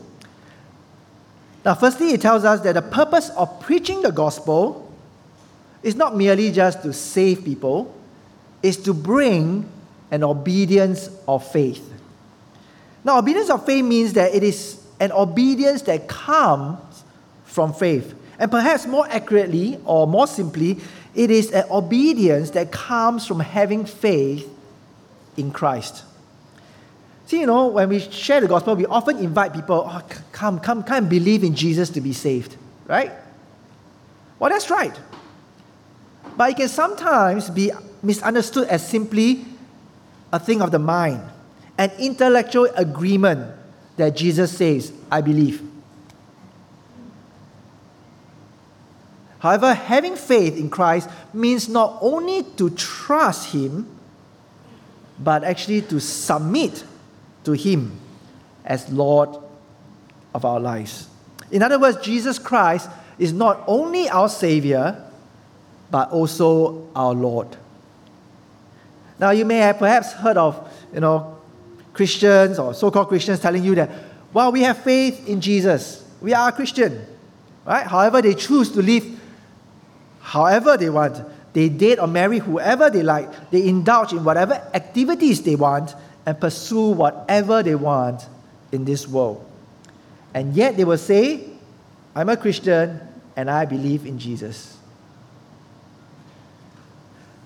Now, 1.66 1.74
firstly, 1.74 2.10
it 2.10 2.20
tells 2.20 2.44
us 2.44 2.60
that 2.60 2.74
the 2.74 2.82
purpose 2.82 3.28
of 3.30 3.58
preaching 3.58 4.00
the 4.00 4.12
gospel 4.12 4.88
is 5.82 5.96
not 5.96 6.16
merely 6.16 6.52
just 6.52 6.82
to 6.84 6.92
save 6.92 7.44
people, 7.44 7.92
it's 8.62 8.76
to 8.76 8.94
bring 8.94 9.68
an 10.12 10.22
obedience 10.22 11.10
of 11.26 11.44
faith. 11.50 11.92
Now, 13.02 13.18
obedience 13.18 13.50
of 13.50 13.66
faith 13.66 13.84
means 13.84 14.12
that 14.12 14.32
it 14.32 14.44
is 14.44 14.80
an 15.00 15.10
obedience 15.10 15.82
that 15.82 16.06
comes 16.06 17.02
from 17.46 17.74
faith. 17.74 18.14
And 18.38 18.48
perhaps 18.48 18.86
more 18.86 19.08
accurately 19.08 19.80
or 19.84 20.06
more 20.06 20.28
simply, 20.28 20.78
it 21.16 21.32
is 21.32 21.50
an 21.50 21.64
obedience 21.68 22.50
that 22.50 22.70
comes 22.70 23.26
from 23.26 23.40
having 23.40 23.86
faith 23.86 24.48
in 25.36 25.50
Christ. 25.50 26.04
See, 27.26 27.40
you 27.40 27.46
know, 27.46 27.66
when 27.66 27.88
we 27.88 27.98
share 27.98 28.40
the 28.40 28.46
gospel, 28.46 28.76
we 28.76 28.86
often 28.86 29.18
invite 29.18 29.52
people, 29.52 29.84
oh, 29.88 30.02
come, 30.30 30.60
come, 30.60 30.84
come 30.84 30.96
and 30.96 31.10
believe 31.10 31.42
in 31.42 31.56
Jesus 31.56 31.90
to 31.90 32.00
be 32.00 32.12
saved, 32.12 32.56
right? 32.86 33.10
Well, 34.38 34.50
that's 34.50 34.70
right. 34.70 34.96
But 36.36 36.50
it 36.50 36.56
can 36.56 36.68
sometimes 36.68 37.50
be 37.50 37.72
misunderstood 38.00 38.68
as 38.68 38.88
simply 38.88 39.44
a 40.32 40.38
thing 40.38 40.62
of 40.62 40.70
the 40.70 40.78
mind, 40.78 41.20
an 41.76 41.90
intellectual 41.98 42.66
agreement 42.76 43.52
that 43.96 44.14
Jesus 44.14 44.56
says, 44.56 44.92
I 45.10 45.20
believe. 45.20 45.62
However, 49.40 49.74
having 49.74 50.14
faith 50.14 50.56
in 50.56 50.70
Christ 50.70 51.08
means 51.32 51.68
not 51.68 51.98
only 52.00 52.44
to 52.56 52.70
trust 52.70 53.52
Him, 53.52 53.88
but 55.18 55.42
actually 55.42 55.82
to 55.82 56.00
submit 56.00 56.84
to 57.46 57.52
Him 57.52 57.98
as 58.64 58.88
Lord 58.92 59.30
of 60.34 60.44
our 60.44 60.60
lives. 60.60 61.08
In 61.50 61.62
other 61.62 61.78
words, 61.78 61.96
Jesus 61.98 62.38
Christ 62.38 62.90
is 63.18 63.32
not 63.32 63.64
only 63.66 64.08
our 64.08 64.28
Savior, 64.28 65.02
but 65.90 66.10
also 66.10 66.88
our 66.94 67.14
Lord. 67.14 67.56
Now, 69.18 69.30
you 69.30 69.44
may 69.44 69.56
have 69.58 69.78
perhaps 69.78 70.12
heard 70.12 70.36
of, 70.36 70.70
you 70.92 71.00
know, 71.00 71.38
Christians 71.94 72.58
or 72.58 72.74
so-called 72.74 73.08
Christians 73.08 73.40
telling 73.40 73.64
you 73.64 73.74
that, 73.76 73.90
well, 74.34 74.52
we 74.52 74.62
have 74.62 74.76
faith 74.78 75.26
in 75.26 75.40
Jesus. 75.40 76.04
We 76.20 76.34
are 76.34 76.50
a 76.50 76.52
Christian. 76.52 77.06
Right? 77.64 77.86
However, 77.86 78.20
they 78.20 78.34
choose 78.34 78.70
to 78.72 78.82
live 78.82 79.06
however 80.20 80.76
they 80.76 80.90
want. 80.90 81.24
They 81.54 81.70
date 81.70 81.98
or 81.98 82.06
marry 82.06 82.38
whoever 82.38 82.90
they 82.90 83.02
like. 83.02 83.50
They 83.50 83.66
indulge 83.66 84.12
in 84.12 84.22
whatever 84.24 84.54
activities 84.74 85.42
they 85.42 85.56
want 85.56 85.94
and 86.26 86.38
pursue 86.40 86.90
whatever 86.90 87.62
they 87.62 87.76
want 87.76 88.26
in 88.72 88.84
this 88.84 89.06
world. 89.06 89.44
And 90.34 90.54
yet 90.54 90.76
they 90.76 90.84
will 90.84 90.98
say, 90.98 91.48
I'm 92.14 92.28
a 92.28 92.36
Christian 92.36 93.00
and 93.36 93.50
I 93.50 93.64
believe 93.64 94.04
in 94.04 94.18
Jesus. 94.18 94.76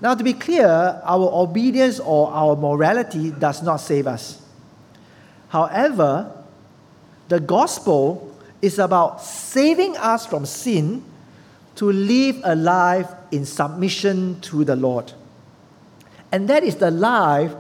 Now, 0.01 0.15
to 0.15 0.25
be 0.25 0.33
clear, 0.33 0.67
our 0.67 1.31
obedience 1.31 2.01
or 2.01 2.33
our 2.33 2.57
morality 2.57 3.31
does 3.31 3.63
not 3.63 3.77
save 3.77 4.07
us. 4.07 4.41
However, 5.49 6.33
the 7.29 7.39
gospel 7.39 8.35
is 8.63 8.79
about 8.79 9.23
saving 9.23 9.97
us 9.99 10.25
from 10.25 10.47
sin 10.47 11.05
to 11.77 11.93
live 11.93 12.41
a 12.45 12.55
life 12.55 13.11
in 13.31 13.45
submission 13.45 14.41
to 14.41 14.65
the 14.65 14.77
Lord. 14.77 15.13
And 16.33 16.49
that 16.49 16.63
is 16.63 16.77
the 16.77 16.91
life 16.91 17.55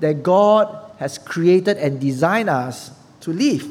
that 0.00 0.22
God 0.22 0.90
has 0.98 1.18
created 1.18 1.76
and 1.76 2.00
designed 2.00 2.48
us 2.48 2.90
to 3.20 3.32
live. 3.32 3.66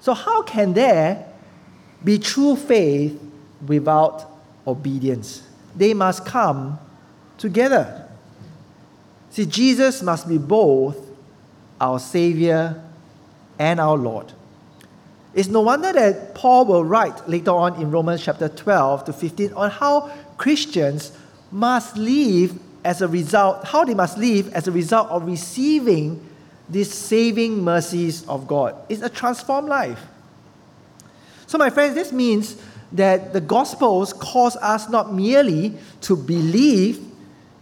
So, 0.00 0.14
how 0.14 0.42
can 0.42 0.72
there 0.72 1.26
be 2.02 2.18
true 2.18 2.56
faith 2.56 3.20
without 3.66 4.30
obedience? 4.66 5.42
They 5.76 5.94
must 5.94 6.24
come 6.24 6.78
together. 7.38 8.08
See, 9.30 9.46
Jesus 9.46 10.02
must 10.02 10.28
be 10.28 10.38
both 10.38 10.96
our 11.80 11.98
Savior 11.98 12.82
and 13.58 13.80
our 13.80 13.96
Lord. 13.96 14.32
It's 15.34 15.48
no 15.48 15.60
wonder 15.60 15.92
that 15.92 16.34
Paul 16.34 16.64
will 16.64 16.84
write 16.84 17.28
later 17.28 17.52
on 17.52 17.80
in 17.80 17.90
Romans 17.90 18.24
chapter 18.24 18.48
12 18.48 19.04
to 19.04 19.12
15 19.12 19.52
on 19.52 19.70
how 19.70 20.10
Christians 20.36 21.12
must 21.52 21.96
live 21.96 22.58
as 22.84 23.02
a 23.02 23.08
result, 23.08 23.66
how 23.66 23.84
they 23.84 23.94
must 23.94 24.18
live 24.18 24.52
as 24.52 24.68
a 24.68 24.72
result 24.72 25.08
of 25.10 25.26
receiving 25.26 26.26
these 26.68 26.92
saving 26.92 27.62
mercies 27.62 28.26
of 28.26 28.46
God. 28.46 28.76
It's 28.88 29.02
a 29.02 29.08
transformed 29.08 29.68
life. 29.68 30.00
So, 31.46 31.58
my 31.58 31.68
friends, 31.68 31.94
this 31.94 32.12
means 32.12 32.56
that 32.92 33.32
the 33.32 33.40
Gospels 33.40 34.12
cause 34.12 34.56
us 34.56 34.88
not 34.88 35.12
merely 35.12 35.76
to 36.02 36.16
believe 36.16 37.04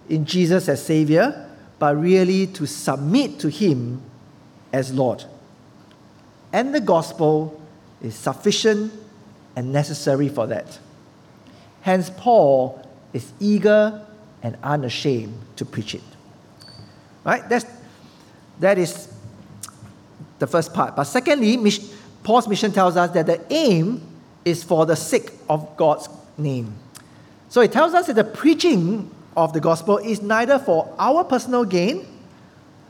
in 0.09 0.25
Jesus 0.25 0.69
as 0.69 0.85
Savior, 0.85 1.49
but 1.79 1.97
really 1.97 2.47
to 2.49 2.67
submit 2.67 3.39
to 3.41 3.49
Him 3.49 4.03
as 4.73 4.93
Lord. 4.93 5.25
And 6.53 6.75
the 6.75 6.81
Gospel 6.81 7.61
is 8.03 8.15
sufficient 8.15 8.93
and 9.57 9.73
necessary 9.73 10.29
for 10.29 10.47
that. 10.47 10.79
Hence, 11.83 12.11
Paul 12.17 12.87
is 13.13 13.33
eager 13.41 14.07
and 14.43 14.57
unashamed 14.63 15.35
to 15.57 15.65
preach 15.65 15.95
it. 15.95 16.03
Right? 17.25 17.49
That's, 17.49 17.67
that 18.61 18.79
is 18.79 19.13
the 20.39 20.47
first 20.47 20.73
part. 20.73 20.97
But 20.97 21.05
secondly, 21.05 21.59
Paul's 22.23 22.49
mission 22.49 22.73
tells 22.73 22.97
us 22.97 23.11
that 23.11 23.27
the 23.27 23.45
aim 23.53 24.03
is 24.45 24.63
for 24.63 24.87
the 24.87 24.97
sake 24.97 25.31
of 25.49 25.77
God's 25.77 26.09
name. 26.37 26.75
So 27.49 27.61
it 27.61 27.73
tells 27.73 27.95
us 27.95 28.07
that 28.07 28.15
the 28.15 28.25
preaching 28.25 29.11
of 29.37 29.53
the 29.53 29.61
gospel 29.61 29.99
is 29.99 30.23
neither 30.23 30.59
for 30.59 30.95
our 30.99 31.25
personal 31.25 31.65
gain, 31.65 32.07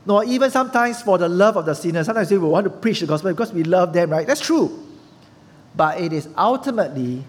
nor 0.05 0.23
even 0.23 0.49
sometimes 0.49 1.01
for 1.01 1.17
the 1.17 1.29
love 1.29 1.57
of 1.57 1.65
the 1.65 1.73
sinner. 1.73 2.03
Sometimes 2.03 2.31
we 2.31 2.37
want 2.37 2.63
to 2.63 2.69
preach 2.69 2.99
the 2.99 3.05
gospel 3.05 3.31
because 3.31 3.53
we 3.53 3.63
love 3.63 3.93
them, 3.93 4.09
right? 4.09 4.25
That's 4.25 4.41
true. 4.41 4.85
But 5.75 6.01
it 6.01 6.13
is 6.13 6.27
ultimately 6.37 7.23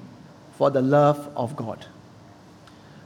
for 0.52 0.70
the 0.70 0.80
love 0.80 1.30
of 1.36 1.56
God. 1.56 1.86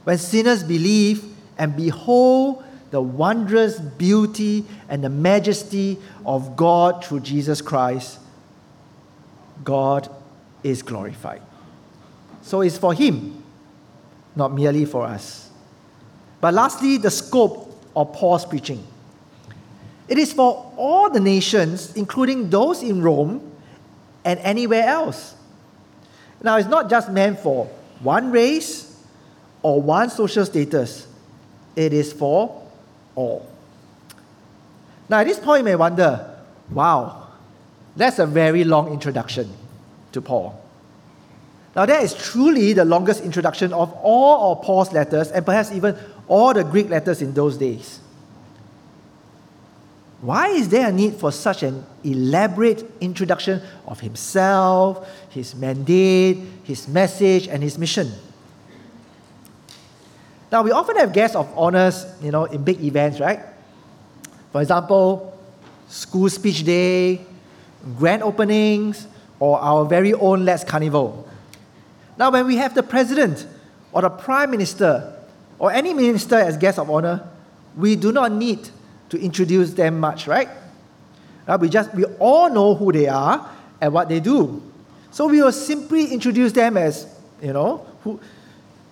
When 0.05 0.17
sinners 0.19 0.63
believe 0.63 1.25
and 1.57 1.75
behold 1.75 2.63
the 2.91 3.01
wondrous 3.01 3.79
beauty 3.79 4.63
and 4.87 5.03
the 5.03 5.09
majesty 5.09 5.97
of 6.25 6.55
God 6.55 7.03
through 7.03 7.21
Jesus 7.21 7.61
Christ, 7.61 8.19
God 9.63 10.09
is 10.63 10.83
glorified. 10.83 11.41
So 12.43 12.61
it's 12.61 12.77
for 12.77 12.93
Him, 12.93 13.43
not 14.35 14.53
merely 14.53 14.85
for 14.85 15.05
us. 15.05 15.49
But 16.39 16.53
lastly, 16.53 16.97
the 16.97 17.09
scope 17.09 17.75
of 17.95 18.13
Paul's 18.13 18.45
preaching. 18.45 18.85
It 20.07 20.19
is 20.19 20.31
for 20.31 20.71
all 20.77 21.09
the 21.09 21.19
nations, 21.19 21.95
including 21.95 22.51
those 22.51 22.83
in 22.83 23.01
Rome 23.01 23.51
and 24.23 24.39
anywhere 24.41 24.83
else. 24.83 25.33
Now, 26.43 26.57
it's 26.57 26.67
not 26.69 26.91
just 26.91 27.09
meant 27.09 27.39
for 27.39 27.65
one 28.01 28.31
race 28.31 28.94
or 29.65 29.81
one 29.81 30.11
social 30.11 30.45
status, 30.45 31.07
it 31.75 31.91
is 31.91 32.13
for 32.13 32.61
all. 33.15 33.49
Now, 35.09 35.21
at 35.21 35.23
this 35.25 35.39
point, 35.39 35.61
you 35.61 35.65
may 35.65 35.75
wonder 35.75 36.37
wow, 36.69 37.29
that's 37.95 38.19
a 38.19 38.27
very 38.27 38.63
long 38.63 38.93
introduction 38.93 39.51
to 40.11 40.21
Paul. 40.21 40.61
Now, 41.75 41.87
that 41.87 42.03
is 42.03 42.13
truly 42.13 42.73
the 42.73 42.85
longest 42.85 43.23
introduction 43.23 43.73
of 43.73 43.91
all 44.03 44.51
of 44.51 44.61
Paul's 44.61 44.93
letters 44.93 45.31
and 45.31 45.43
perhaps 45.43 45.71
even 45.71 45.97
all 46.27 46.53
the 46.53 46.63
Greek 46.63 46.89
letters 46.89 47.23
in 47.23 47.33
those 47.33 47.57
days. 47.57 47.99
Why 50.21 50.49
is 50.49 50.69
there 50.69 50.89
a 50.89 50.91
need 50.91 51.15
for 51.15 51.31
such 51.31 51.63
an 51.63 51.83
elaborate 52.03 52.85
introduction 53.01 53.63
of 53.87 53.99
himself, 53.99 55.09
his 55.29 55.55
mandate, 55.55 56.37
his 56.63 56.87
message, 56.87 57.47
and 57.47 57.63
his 57.63 57.79
mission? 57.79 58.11
Now, 60.55 60.61
we 60.61 60.71
often 60.71 60.95
have 60.95 61.11
guests 61.11 61.35
of 61.35 61.51
honors, 61.57 62.05
you 62.21 62.31
know, 62.31 62.45
in 62.45 62.63
big 62.63 62.81
events, 62.81 63.19
right? 63.19 63.41
For 64.53 64.61
example, 64.61 65.37
school 65.89 66.29
speech 66.29 66.63
day, 66.63 67.19
grand 67.97 68.23
openings, 68.23 69.05
or 69.37 69.59
our 69.59 69.83
very 69.83 70.13
own 70.13 70.45
Let's 70.45 70.63
Carnival. 70.63 71.27
Now, 72.17 72.31
when 72.31 72.47
we 72.47 72.55
have 72.55 72.73
the 72.73 72.83
president 72.83 73.45
or 73.91 74.03
the 74.03 74.09
prime 74.09 74.49
minister 74.49 75.17
or 75.59 75.73
any 75.73 75.93
minister 75.93 76.35
as 76.35 76.55
guest 76.55 76.79
of 76.79 76.89
honor, 76.89 77.27
we 77.75 77.97
do 77.97 78.13
not 78.13 78.31
need 78.31 78.69
to 79.09 79.19
introduce 79.19 79.73
them 79.73 79.99
much, 79.99 80.25
right? 80.25 80.47
Uh, 81.45 81.57
we 81.59 81.67
just 81.67 81.93
we 81.93 82.05
all 82.17 82.49
know 82.49 82.75
who 82.75 82.93
they 82.93 83.09
are 83.09 83.45
and 83.81 83.91
what 83.91 84.07
they 84.07 84.21
do. 84.21 84.63
So 85.11 85.27
we 85.27 85.41
will 85.41 85.51
simply 85.51 86.13
introduce 86.13 86.53
them 86.53 86.77
as, 86.77 87.13
you 87.41 87.51
know, 87.51 87.85
who, 88.05 88.21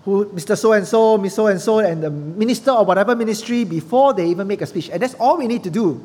who 0.06 0.26
Mr. 0.28 0.58
So 0.58 0.74
and 0.74 0.86
so, 0.88 1.18
Miss 1.18 1.36
So 1.36 1.48
and 1.48 1.62
so, 1.62 1.80
and 1.80 2.04
the 2.04 2.10
minister 2.10 2.72
or 2.72 2.86
whatever 2.86 3.16
ministry 3.16 3.64
before 3.64 4.14
they 4.14 4.28
even 4.28 4.48
make 4.48 4.62
a 4.62 4.66
speech. 4.66 4.90
And 4.90 5.02
that's 5.02 5.14
all 5.16 5.38
we 5.38 5.48
need 5.48 5.64
to 5.64 5.70
do. 5.70 6.02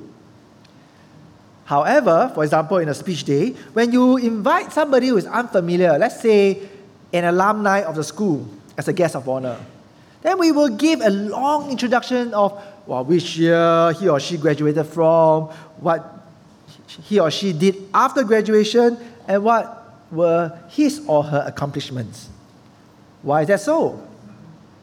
However, 1.65 2.31
for 2.35 2.45
example, 2.45 2.79
in 2.79 2.89
a 2.89 2.95
speech 2.95 3.25
day, 3.25 3.51
when 3.73 3.93
you 3.93 4.17
invite 4.17 4.73
somebody 4.73 5.09
who 5.09 5.17
is 5.19 5.27
unfamiliar, 5.27 5.99
let's 5.99 6.21
say 6.21 6.63
an 7.13 7.25
alumni 7.25 7.83
of 7.83 7.95
the 7.95 8.05
school 8.05 8.49
as 8.77 8.89
a 8.89 8.93
guest 8.93 9.17
of 9.17 9.29
honor, 9.29 9.59
then 10.23 10.39
we 10.39 10.51
will 10.53 10.71
give 10.71 11.01
a 11.01 11.11
long 11.11 11.71
introduction 11.71 12.33
of 12.35 12.61
well, 12.87 13.05
which 13.05 13.37
year 13.37 13.93
he 13.93 14.09
or 14.09 14.19
she 14.19 14.39
graduated 14.39 14.87
from, 14.87 15.45
what 15.81 16.25
he 17.03 17.21
or 17.21 17.31
she 17.31 17.53
did 17.53 17.77
after 17.93 18.25
graduation 18.25 18.97
and 19.27 19.45
what 19.45 19.95
were 20.11 20.59
his 20.71 21.05
or 21.07 21.23
her 21.23 21.45
accomplishments. 21.47 22.31
Why 23.23 23.43
is 23.43 23.49
that 23.49 23.61
so? 23.61 24.07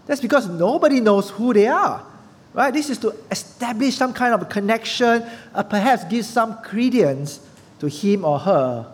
That's 0.06 0.22
because 0.22 0.48
nobody 0.48 1.00
knows 1.00 1.30
who 1.30 1.54
they 1.54 1.68
are. 1.68 2.06
Right? 2.54 2.74
This 2.74 2.90
is 2.90 2.98
to 3.00 3.14
establish 3.30 3.98
some 3.98 4.14
kind 4.14 4.34
of 4.34 4.42
a 4.42 4.46
connection, 4.46 5.26
uh, 5.54 5.64
perhaps 5.64 6.06
give 6.06 6.26
some 6.26 6.62
credence 6.62 7.40
to 7.80 7.90
him 7.90 8.24
or 8.24 8.40
her 8.40 8.92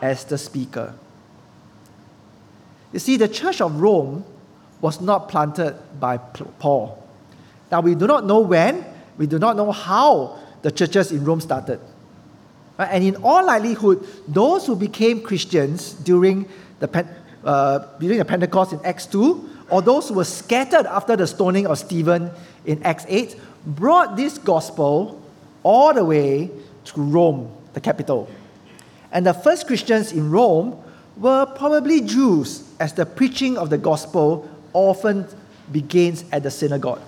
as 0.00 0.24
the 0.24 0.38
speaker. 0.38 0.94
You 2.92 2.98
see, 2.98 3.16
the 3.16 3.28
Church 3.28 3.60
of 3.60 3.80
Rome 3.80 4.24
was 4.80 5.00
not 5.00 5.28
planted 5.28 5.76
by 5.98 6.16
Paul. 6.16 7.02
Now, 7.70 7.80
we 7.80 7.94
do 7.94 8.06
not 8.06 8.24
know 8.24 8.40
when, 8.40 8.84
we 9.18 9.26
do 9.26 9.38
not 9.38 9.56
know 9.56 9.72
how 9.72 10.38
the 10.62 10.70
churches 10.70 11.12
in 11.12 11.24
Rome 11.24 11.40
started. 11.40 11.80
Right? 12.78 12.88
And 12.90 13.04
in 13.04 13.16
all 13.16 13.44
likelihood, 13.44 14.06
those 14.26 14.66
who 14.66 14.76
became 14.76 15.20
Christians 15.20 15.92
during 15.92 16.48
the, 16.80 17.06
uh, 17.44 17.86
during 17.98 18.18
the 18.18 18.24
Pentecost 18.24 18.72
in 18.72 18.80
Acts 18.84 19.06
2, 19.06 19.50
or 19.70 19.82
those 19.82 20.08
who 20.08 20.14
were 20.14 20.24
scattered 20.24 20.86
after 20.86 21.16
the 21.16 21.26
stoning 21.26 21.66
of 21.66 21.78
Stephen 21.78 22.30
in 22.66 22.82
Acts 22.82 23.06
8, 23.08 23.36
brought 23.66 24.16
this 24.16 24.38
gospel 24.38 25.20
all 25.62 25.94
the 25.94 26.04
way 26.04 26.50
to 26.84 27.00
Rome, 27.00 27.50
the 27.72 27.80
capital. 27.80 28.28
And 29.12 29.26
the 29.26 29.32
first 29.32 29.66
Christians 29.66 30.12
in 30.12 30.30
Rome 30.30 30.82
were 31.16 31.46
probably 31.46 32.00
Jews, 32.00 32.68
as 32.80 32.92
the 32.92 33.06
preaching 33.06 33.56
of 33.56 33.70
the 33.70 33.78
gospel 33.78 34.48
often 34.72 35.26
begins 35.70 36.24
at 36.32 36.42
the 36.42 36.50
synagogue. 36.50 37.00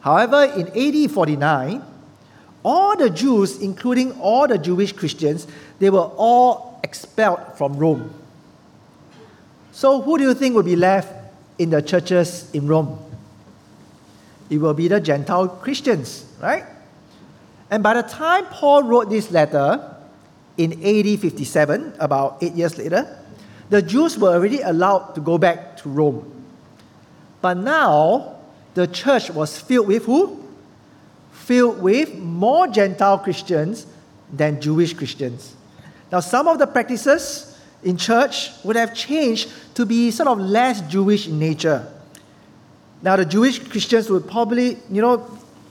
However, 0.00 0.44
in 0.44 0.68
AD 0.68 1.10
49, 1.10 1.82
all 2.64 2.96
the 2.96 3.10
Jews, 3.10 3.60
including 3.60 4.12
all 4.20 4.46
the 4.46 4.58
Jewish 4.58 4.92
Christians, 4.92 5.46
they 5.78 5.90
were 5.90 6.10
all 6.16 6.80
expelled 6.82 7.40
from 7.56 7.76
Rome. 7.76 8.12
So, 9.72 10.02
who 10.02 10.18
do 10.18 10.24
you 10.24 10.34
think 10.34 10.54
will 10.54 10.62
be 10.62 10.76
left 10.76 11.12
in 11.58 11.70
the 11.70 11.80
churches 11.80 12.50
in 12.52 12.68
Rome? 12.68 12.98
It 14.50 14.58
will 14.58 14.74
be 14.74 14.86
the 14.86 15.00
Gentile 15.00 15.48
Christians, 15.48 16.26
right? 16.40 16.64
And 17.70 17.82
by 17.82 17.94
the 17.94 18.02
time 18.02 18.44
Paul 18.46 18.82
wrote 18.82 19.08
this 19.08 19.30
letter 19.30 19.96
in 20.58 20.72
AD 20.72 21.18
57, 21.18 21.94
about 21.98 22.36
eight 22.42 22.52
years 22.52 22.76
later, 22.76 23.18
the 23.70 23.80
Jews 23.80 24.18
were 24.18 24.34
already 24.34 24.60
allowed 24.60 25.14
to 25.14 25.22
go 25.22 25.38
back 25.38 25.78
to 25.78 25.88
Rome. 25.88 26.44
But 27.40 27.56
now, 27.56 28.36
the 28.74 28.86
church 28.86 29.30
was 29.30 29.58
filled 29.58 29.88
with 29.88 30.04
who? 30.04 30.38
Filled 31.32 31.80
with 31.80 32.14
more 32.14 32.68
Gentile 32.68 33.18
Christians 33.18 33.86
than 34.30 34.60
Jewish 34.60 34.92
Christians. 34.92 35.56
Now, 36.10 36.20
some 36.20 36.46
of 36.46 36.58
the 36.58 36.66
practices 36.66 37.51
in 37.82 37.96
church 37.96 38.50
would 38.64 38.76
have 38.76 38.94
changed 38.94 39.50
to 39.74 39.84
be 39.86 40.10
sort 40.10 40.28
of 40.28 40.38
less 40.38 40.80
Jewish 40.82 41.26
in 41.28 41.38
nature. 41.38 41.86
Now, 43.02 43.16
the 43.16 43.24
Jewish 43.24 43.58
Christians 43.58 44.08
would 44.10 44.28
probably, 44.28 44.78
you 44.90 45.02
know, 45.02 45.18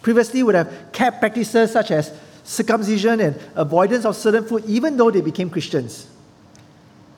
previously 0.01 0.44
would 0.44 0.56
have 0.56 0.91
kept 0.91 1.20
practices 1.20 1.72
such 1.72 1.91
as 1.91 2.12
circumcision 2.44 3.22
and 3.22 3.39
avoidance 3.56 4.03
of 4.03 4.15
certain 4.15 4.46
food, 4.46 4.65
even 4.65 4.98
though 4.98 5.12
they 5.12 5.22
became 5.22 5.50
Christians. 5.50 6.08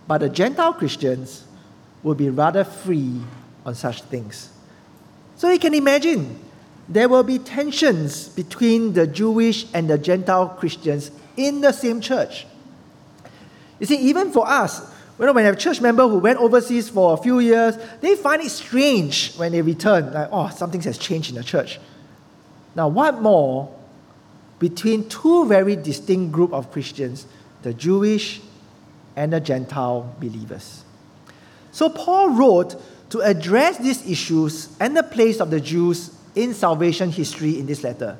But 0.07 0.19
the 0.19 0.29
Gentile 0.29 0.73
Christians 0.73 1.45
would 2.03 2.17
be 2.17 2.29
rather 2.29 2.63
free 2.63 3.21
on 3.65 3.73
such 3.73 4.03
things. 4.03 4.49
So 5.35 5.49
you 5.49 5.57
can 5.57 5.73
imagine 5.73 6.39
there 6.87 7.07
will 7.09 7.23
be 7.23 7.39
tensions 7.39 8.27
between 8.29 8.93
the 8.93 9.07
Jewish 9.07 9.65
and 9.73 9.89
the 9.89 9.97
Gentile 9.97 10.49
Christians 10.49 11.11
in 11.37 11.61
the 11.61 11.71
same 11.71 12.01
church. 12.01 12.45
You 13.83 13.87
see, 13.87 13.97
even 13.97 14.31
for 14.31 14.47
us, 14.47 14.79
you 15.19 15.25
know, 15.25 15.33
when 15.33 15.43
you 15.43 15.47
have 15.47 15.59
church 15.59 15.81
member 15.81 16.07
who 16.07 16.19
went 16.19 16.39
overseas 16.39 16.87
for 16.87 17.15
a 17.15 17.17
few 17.17 17.39
years, 17.39 17.75
they 17.99 18.15
find 18.15 18.41
it 18.41 18.49
strange 18.49 19.35
when 19.35 19.51
they 19.51 19.61
return, 19.61 20.13
like, 20.13 20.29
oh, 20.31 20.47
something 20.51 20.79
has 20.83 20.97
changed 20.97 21.31
in 21.31 21.35
the 21.35 21.43
church. 21.43 21.81
Now, 22.75 22.87
what 22.87 23.21
more 23.21 23.77
between 24.57 25.09
two 25.09 25.47
very 25.47 25.75
distinct 25.75 26.31
group 26.31 26.53
of 26.53 26.71
Christians, 26.71 27.25
the 27.63 27.73
Jewish 27.73 28.39
and 29.17 29.33
the 29.33 29.41
Gentile 29.41 30.15
believers. 30.17 30.85
So 31.73 31.89
Paul 31.89 32.29
wrote 32.29 32.81
to 33.09 33.19
address 33.19 33.79
these 33.79 34.09
issues 34.09 34.73
and 34.79 34.95
the 34.95 35.03
place 35.03 35.41
of 35.41 35.51
the 35.51 35.59
Jews 35.59 36.15
in 36.35 36.53
salvation 36.53 37.11
history 37.11 37.59
in 37.59 37.65
this 37.65 37.83
letter. 37.83 38.17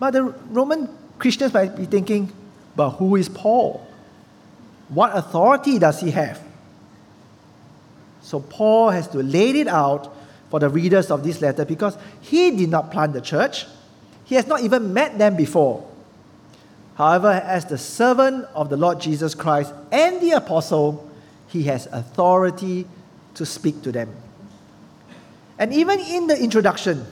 But 0.00 0.10
the 0.10 0.24
Roman 0.50 0.88
Christians 1.20 1.54
might 1.54 1.76
be 1.76 1.84
thinking, 1.84 2.32
but 2.76 2.90
who 2.90 3.16
is 3.16 3.28
Paul? 3.28 3.86
What 4.88 5.16
authority 5.16 5.78
does 5.78 6.00
he 6.00 6.10
have? 6.10 6.40
So 8.22 8.40
Paul 8.40 8.90
has 8.90 9.08
to 9.08 9.18
lay 9.18 9.50
it 9.50 9.68
out 9.68 10.14
for 10.50 10.60
the 10.60 10.68
readers 10.68 11.10
of 11.10 11.24
this 11.24 11.40
letter 11.40 11.64
because 11.64 11.96
he 12.20 12.50
did 12.50 12.70
not 12.70 12.90
plant 12.90 13.12
the 13.12 13.20
church. 13.20 13.66
He 14.24 14.34
has 14.36 14.46
not 14.46 14.62
even 14.62 14.94
met 14.94 15.18
them 15.18 15.36
before. 15.36 15.86
However, 16.96 17.28
as 17.28 17.66
the 17.66 17.76
servant 17.76 18.46
of 18.54 18.70
the 18.70 18.76
Lord 18.76 19.00
Jesus 19.00 19.34
Christ 19.34 19.74
and 19.90 20.20
the 20.20 20.32
apostle, 20.32 21.10
he 21.48 21.64
has 21.64 21.86
authority 21.86 22.86
to 23.34 23.44
speak 23.44 23.82
to 23.82 23.92
them. 23.92 24.14
And 25.58 25.72
even 25.72 26.00
in 26.00 26.26
the 26.26 26.40
introduction, 26.40 27.04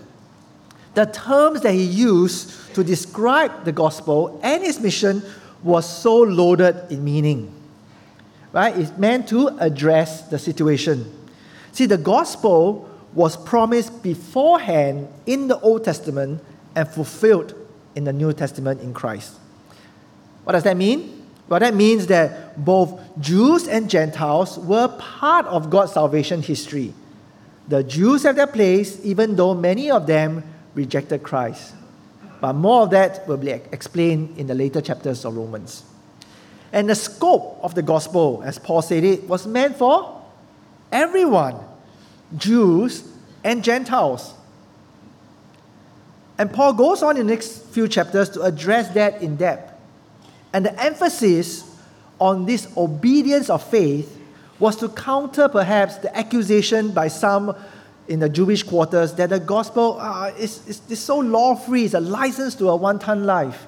the 0.94 1.06
terms 1.06 1.62
that 1.62 1.72
he 1.72 1.84
used 1.84 2.74
to 2.74 2.84
describe 2.84 3.64
the 3.64 3.72
gospel 3.72 4.40
and 4.42 4.62
his 4.62 4.80
mission 4.80 5.22
was 5.62 5.88
so 5.88 6.18
loaded 6.18 6.90
in 6.90 7.04
meaning. 7.04 7.52
Right? 8.52 8.76
It's 8.76 8.96
meant 8.98 9.28
to 9.28 9.48
address 9.58 10.28
the 10.28 10.38
situation. 10.38 11.10
See, 11.72 11.86
the 11.86 11.98
gospel 11.98 12.88
was 13.14 13.36
promised 13.36 14.02
beforehand 14.02 15.08
in 15.26 15.48
the 15.48 15.58
Old 15.60 15.84
Testament 15.84 16.42
and 16.74 16.88
fulfilled 16.88 17.54
in 17.94 18.04
the 18.04 18.12
New 18.12 18.32
Testament 18.32 18.80
in 18.80 18.92
Christ. 18.94 19.38
What 20.44 20.54
does 20.54 20.64
that 20.64 20.76
mean? 20.76 21.26
Well, 21.48 21.60
that 21.60 21.74
means 21.74 22.06
that 22.06 22.62
both 22.62 22.98
Jews 23.20 23.68
and 23.68 23.88
Gentiles 23.88 24.58
were 24.58 24.88
part 24.88 25.46
of 25.46 25.70
God's 25.70 25.92
salvation 25.92 26.42
history. 26.42 26.94
The 27.68 27.82
Jews 27.84 28.22
have 28.22 28.36
their 28.36 28.46
place, 28.46 28.98
even 29.04 29.36
though 29.36 29.54
many 29.54 29.90
of 29.90 30.06
them 30.06 30.44
rejected 30.74 31.22
Christ. 31.22 31.74
But 32.42 32.54
more 32.54 32.82
of 32.82 32.90
that 32.90 33.28
will 33.28 33.36
be 33.36 33.50
explained 33.50 34.36
in 34.36 34.48
the 34.48 34.54
later 34.54 34.80
chapters 34.80 35.24
of 35.24 35.36
Romans. 35.36 35.84
And 36.72 36.90
the 36.90 36.94
scope 36.96 37.60
of 37.62 37.76
the 37.76 37.82
gospel, 37.82 38.42
as 38.44 38.58
Paul 38.58 38.82
said 38.82 39.04
it, 39.04 39.28
was 39.28 39.46
meant 39.46 39.76
for 39.76 40.20
everyone 40.90 41.54
Jews 42.36 43.08
and 43.44 43.62
Gentiles. 43.62 44.34
And 46.36 46.52
Paul 46.52 46.72
goes 46.72 47.00
on 47.04 47.16
in 47.16 47.28
the 47.28 47.32
next 47.32 47.66
few 47.66 47.86
chapters 47.86 48.28
to 48.30 48.42
address 48.42 48.92
that 48.94 49.22
in 49.22 49.36
depth. 49.36 49.72
And 50.52 50.66
the 50.66 50.82
emphasis 50.82 51.62
on 52.18 52.44
this 52.44 52.66
obedience 52.76 53.50
of 53.50 53.62
faith 53.62 54.18
was 54.58 54.74
to 54.78 54.88
counter 54.88 55.48
perhaps 55.48 55.98
the 55.98 56.16
accusation 56.16 56.90
by 56.90 57.06
some 57.06 57.54
in 58.08 58.20
the 58.20 58.28
Jewish 58.28 58.62
quarters 58.62 59.14
that 59.14 59.30
the 59.30 59.40
gospel 59.40 59.98
uh, 60.00 60.32
is, 60.38 60.66
is, 60.66 60.82
is 60.88 61.00
so 61.00 61.18
law 61.18 61.54
free, 61.54 61.84
it's 61.84 61.94
a 61.94 62.00
license 62.00 62.54
to 62.56 62.68
a 62.68 62.76
one 62.76 62.98
time 62.98 63.24
life. 63.24 63.66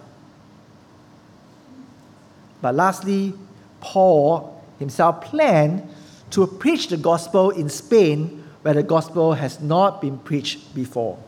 But 2.60 2.74
lastly, 2.74 3.34
Paul 3.80 4.62
himself 4.78 5.22
planned 5.22 5.88
to 6.30 6.46
preach 6.46 6.88
the 6.88 6.96
gospel 6.96 7.50
in 7.50 7.68
Spain 7.68 8.42
where 8.62 8.74
the 8.74 8.82
gospel 8.82 9.34
has 9.34 9.60
not 9.60 10.00
been 10.00 10.18
preached 10.18 10.74
before. 10.74 11.18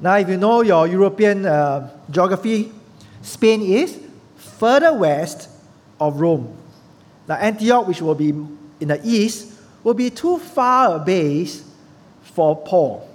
Now, 0.00 0.16
if 0.16 0.28
you 0.28 0.36
know 0.36 0.60
your 0.60 0.86
European 0.86 1.44
uh, 1.44 1.90
geography, 2.10 2.72
Spain 3.22 3.62
is 3.62 3.98
further 4.36 4.94
west 4.94 5.48
of 5.98 6.20
Rome. 6.20 6.56
Now, 7.26 7.34
Antioch, 7.36 7.88
which 7.88 8.00
will 8.00 8.14
be 8.14 8.28
in 8.28 8.88
the 8.88 9.00
east, 9.02 9.52
will 9.82 9.94
be 9.94 10.10
too 10.10 10.38
far 10.38 10.96
a 10.96 10.98
base 10.98 11.64
for 12.34 12.56
Paul. 12.56 13.08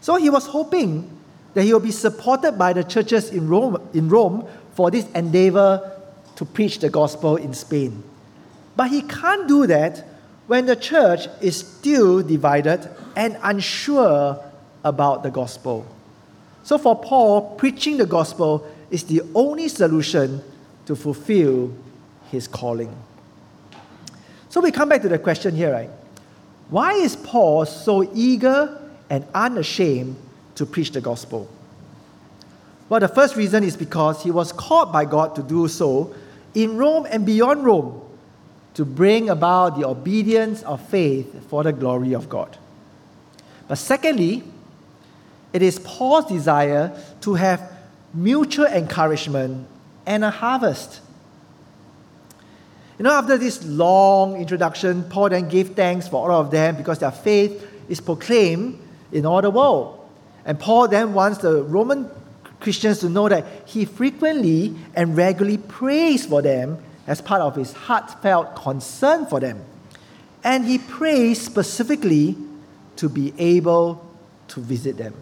So 0.00 0.16
he 0.16 0.30
was 0.30 0.46
hoping 0.46 1.10
that 1.54 1.62
he 1.62 1.72
will 1.72 1.80
be 1.80 1.90
supported 1.90 2.52
by 2.52 2.72
the 2.72 2.84
churches 2.84 3.30
in 3.30 3.48
Rome, 3.48 3.88
in 3.94 4.08
Rome 4.08 4.46
for 4.74 4.90
this 4.90 5.08
endeavor 5.12 5.90
to 6.36 6.44
preach 6.44 6.80
the 6.80 6.90
gospel 6.90 7.36
in 7.36 7.54
Spain. 7.54 8.02
But 8.76 8.90
he 8.90 9.02
can't 9.02 9.46
do 9.46 9.66
that 9.68 10.04
when 10.46 10.66
the 10.66 10.76
church 10.76 11.26
is 11.40 11.56
still 11.56 12.22
divided 12.22 12.88
and 13.16 13.38
unsure 13.42 14.38
about 14.82 15.22
the 15.22 15.30
gospel. 15.30 15.86
So 16.64 16.76
for 16.76 17.00
Paul, 17.00 17.54
preaching 17.56 17.96
the 17.96 18.06
gospel 18.06 18.66
is 18.90 19.04
the 19.04 19.22
only 19.34 19.68
solution 19.68 20.42
to 20.86 20.96
fulfill 20.96 21.72
his 22.30 22.48
calling. 22.48 22.94
So 24.48 24.60
we 24.60 24.70
come 24.70 24.88
back 24.88 25.02
to 25.02 25.08
the 25.08 25.18
question 25.18 25.54
here, 25.54 25.72
right? 25.72 25.90
Why 26.74 26.94
is 26.94 27.14
Paul 27.14 27.66
so 27.66 28.02
eager 28.14 28.76
and 29.08 29.24
unashamed 29.32 30.16
to 30.56 30.66
preach 30.66 30.90
the 30.90 31.00
gospel? 31.00 31.48
Well, 32.88 32.98
the 32.98 33.06
first 33.06 33.36
reason 33.36 33.62
is 33.62 33.76
because 33.76 34.24
he 34.24 34.32
was 34.32 34.50
called 34.50 34.92
by 34.92 35.04
God 35.04 35.36
to 35.36 35.42
do 35.44 35.68
so 35.68 36.12
in 36.52 36.76
Rome 36.76 37.06
and 37.08 37.24
beyond 37.24 37.64
Rome 37.64 38.02
to 38.74 38.84
bring 38.84 39.30
about 39.30 39.78
the 39.78 39.86
obedience 39.86 40.64
of 40.64 40.84
faith 40.88 41.48
for 41.48 41.62
the 41.62 41.72
glory 41.72 42.12
of 42.12 42.28
God. 42.28 42.58
But 43.68 43.78
secondly, 43.78 44.42
it 45.52 45.62
is 45.62 45.78
Paul's 45.78 46.26
desire 46.26 47.00
to 47.20 47.34
have 47.34 47.70
mutual 48.12 48.66
encouragement 48.66 49.68
and 50.06 50.24
a 50.24 50.30
harvest. 50.30 51.02
You 52.98 53.02
know, 53.04 53.12
after 53.12 53.36
this 53.36 53.64
long 53.64 54.36
introduction, 54.36 55.04
Paul 55.04 55.30
then 55.30 55.48
gave 55.48 55.70
thanks 55.70 56.06
for 56.06 56.30
all 56.30 56.40
of 56.40 56.50
them 56.50 56.76
because 56.76 57.00
their 57.00 57.10
faith 57.10 57.68
is 57.88 58.00
proclaimed 58.00 58.78
in 59.10 59.26
all 59.26 59.42
the 59.42 59.50
world. 59.50 60.00
And 60.44 60.58
Paul 60.58 60.88
then 60.88 61.14
wants 61.14 61.38
the 61.38 61.62
Roman 61.62 62.08
Christians 62.60 63.00
to 63.00 63.08
know 63.08 63.28
that 63.28 63.44
he 63.66 63.84
frequently 63.84 64.74
and 64.94 65.16
regularly 65.16 65.58
prays 65.58 66.24
for 66.24 66.40
them 66.40 66.78
as 67.06 67.20
part 67.20 67.40
of 67.40 67.56
his 67.56 67.72
heartfelt 67.72 68.56
concern 68.56 69.26
for 69.26 69.40
them. 69.40 69.62
And 70.42 70.64
he 70.64 70.78
prays 70.78 71.40
specifically 71.40 72.36
to 72.96 73.08
be 73.08 73.34
able 73.38 74.06
to 74.48 74.60
visit 74.60 74.96
them. 74.96 75.14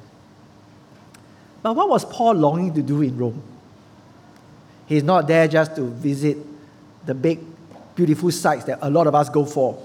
But 1.63 1.75
what 1.77 1.89
was 1.89 2.05
Paul 2.05 2.35
longing 2.35 2.75
to 2.75 2.83
do 2.83 3.03
in 3.03 3.17
Rome? 3.17 3.43
He's 4.87 5.03
not 5.03 5.27
there 5.27 5.49
just 5.49 5.77
to 5.77 5.83
visit 5.83 6.37
the 7.07 7.15
big, 7.15 7.41
beautiful 7.95 8.31
sites 8.31 8.65
that 8.65 8.79
a 8.83 8.91
lot 8.91 9.07
of 9.07 9.15
us 9.15 9.29
go 9.29 9.45
for. 9.45 9.83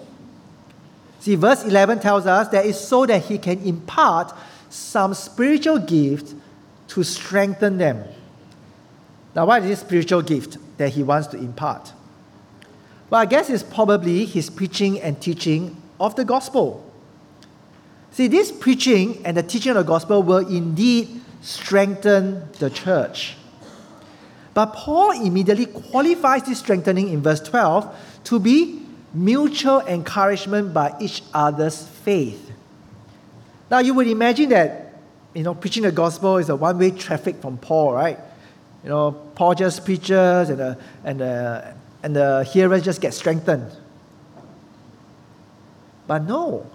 See, 1.19 1.35
verse 1.35 1.63
11 1.63 1.99
tells 1.99 2.25
us 2.25 2.47
that 2.49 2.65
it's 2.65 2.79
so 2.79 3.05
that 3.05 3.25
he 3.25 3.37
can 3.37 3.59
impart 3.63 4.33
some 4.69 5.13
spiritual 5.13 5.79
gift 5.79 6.33
to 6.89 7.03
strengthen 7.03 7.77
them. 7.77 8.03
Now, 9.35 9.45
what 9.45 9.63
is 9.63 9.69
this 9.69 9.79
spiritual 9.81 10.21
gift 10.21 10.57
that 10.77 10.89
he 10.89 11.03
wants 11.03 11.27
to 11.27 11.37
impart? 11.37 11.93
Well, 13.09 13.21
I 13.21 13.25
guess 13.25 13.49
it's 13.49 13.63
probably 13.63 14.25
his 14.25 14.49
preaching 14.49 14.99
and 15.01 15.21
teaching 15.21 15.81
of 15.99 16.15
the 16.15 16.25
gospel. 16.25 16.83
See, 18.11 18.27
this 18.27 18.51
preaching 18.51 19.25
and 19.25 19.37
the 19.37 19.43
teaching 19.43 19.71
of 19.71 19.77
the 19.77 19.83
gospel 19.83 20.23
will 20.23 20.47
indeed 20.47 21.21
strengthen 21.41 22.51
the 22.53 22.69
church. 22.69 23.37
But 24.57 24.73
Paul 24.73 25.11
immediately 25.11 25.67
qualifies 25.67 26.41
this 26.41 26.57
strengthening 26.57 27.09
in 27.09 27.21
verse 27.21 27.39
12 27.41 27.95
to 28.23 28.39
be 28.39 28.81
mutual 29.13 29.81
encouragement 29.81 30.73
by 30.73 30.95
each 30.99 31.21
other's 31.31 31.87
faith. 31.87 32.51
Now, 33.69 33.77
you 33.77 33.93
would 33.93 34.07
imagine 34.07 34.49
that, 34.49 34.95
you 35.35 35.43
know, 35.43 35.53
preaching 35.53 35.83
the 35.83 35.91
gospel 35.91 36.37
is 36.37 36.49
a 36.49 36.55
one 36.55 36.79
way 36.79 36.89
traffic 36.89 37.39
from 37.39 37.59
Paul, 37.59 37.93
right? 37.93 38.17
You 38.83 38.89
know, 38.89 39.11
Paul 39.35 39.53
just 39.53 39.85
preaches 39.85 40.49
and 40.49 40.57
the, 40.57 40.77
and 41.03 41.19
the, 41.19 41.75
and 42.01 42.15
the 42.15 42.43
hearers 42.51 42.81
just 42.81 42.99
get 42.99 43.13
strengthened. 43.13 43.71
But 46.07 46.23
no, 46.23 46.65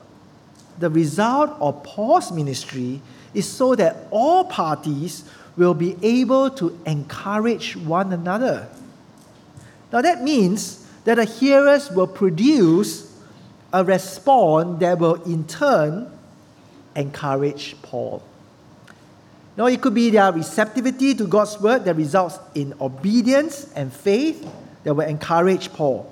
the 0.78 0.90
result 0.90 1.50
of 1.61 1.82
Paul's 1.82 2.32
ministry 2.32 3.00
is 3.35 3.48
so 3.48 3.74
that 3.74 4.08
all 4.11 4.44
parties 4.44 5.24
will 5.56 5.74
be 5.74 5.96
able 6.02 6.50
to 6.50 6.78
encourage 6.87 7.76
one 7.76 8.12
another. 8.12 8.68
Now, 9.92 10.00
that 10.00 10.22
means 10.22 10.87
that 11.04 11.16
the 11.16 11.24
hearers 11.24 11.90
will 11.90 12.06
produce 12.06 13.12
a 13.72 13.85
response 13.85 14.80
that 14.80 14.98
will 14.98 15.22
in 15.24 15.44
turn 15.46 16.11
encourage 16.94 17.76
Paul. 17.82 18.22
Now, 19.56 19.66
it 19.66 19.80
could 19.82 19.94
be 19.94 20.11
their 20.11 20.32
receptivity 20.32 21.14
to 21.14 21.26
God's 21.26 21.61
word 21.61 21.85
that 21.85 21.96
results 21.96 22.38
in 22.54 22.74
obedience 22.80 23.70
and 23.74 23.92
faith 23.92 24.46
that 24.85 24.94
will 24.94 25.06
encourage 25.06 25.72
Paul. 25.72 26.11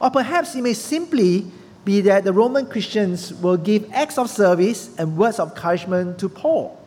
Or 0.00 0.10
perhaps 0.10 0.54
it 0.54 0.62
may 0.62 0.72
simply 0.72 1.50
be 1.84 2.00
that 2.02 2.24
the 2.24 2.32
Roman 2.32 2.66
Christians 2.66 3.32
will 3.34 3.56
give 3.56 3.90
acts 3.92 4.18
of 4.18 4.28
service 4.28 4.94
and 4.98 5.16
words 5.16 5.38
of 5.38 5.50
encouragement 5.50 6.18
to 6.18 6.28
Paul. 6.28 6.78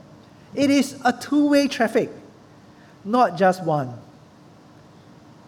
It 0.55 0.69
is 0.69 0.99
a 1.03 1.13
two 1.13 1.49
way 1.49 1.67
traffic, 1.67 2.09
not 3.03 3.37
just 3.37 3.63
one. 3.63 3.93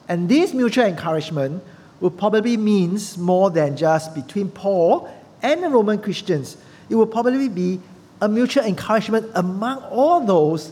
And 0.08 0.29
this 0.29 0.53
mutual 0.53 0.86
encouragement 0.86 1.63
will 1.99 2.12
probably 2.12 2.58
means 2.58 3.17
more 3.17 3.49
than 3.49 3.77
just 3.77 4.13
between 4.13 4.49
Paul 4.49 5.10
and 5.41 5.63
the 5.63 5.69
Roman 5.69 5.99
Christians. 5.99 6.58
It 6.89 6.95
will 6.95 7.08
probably 7.08 7.49
be 7.49 7.79
a 8.21 8.27
mutual 8.27 8.63
encouragement 8.63 9.29
among 9.36 9.79
all 9.84 10.25
those 10.25 10.71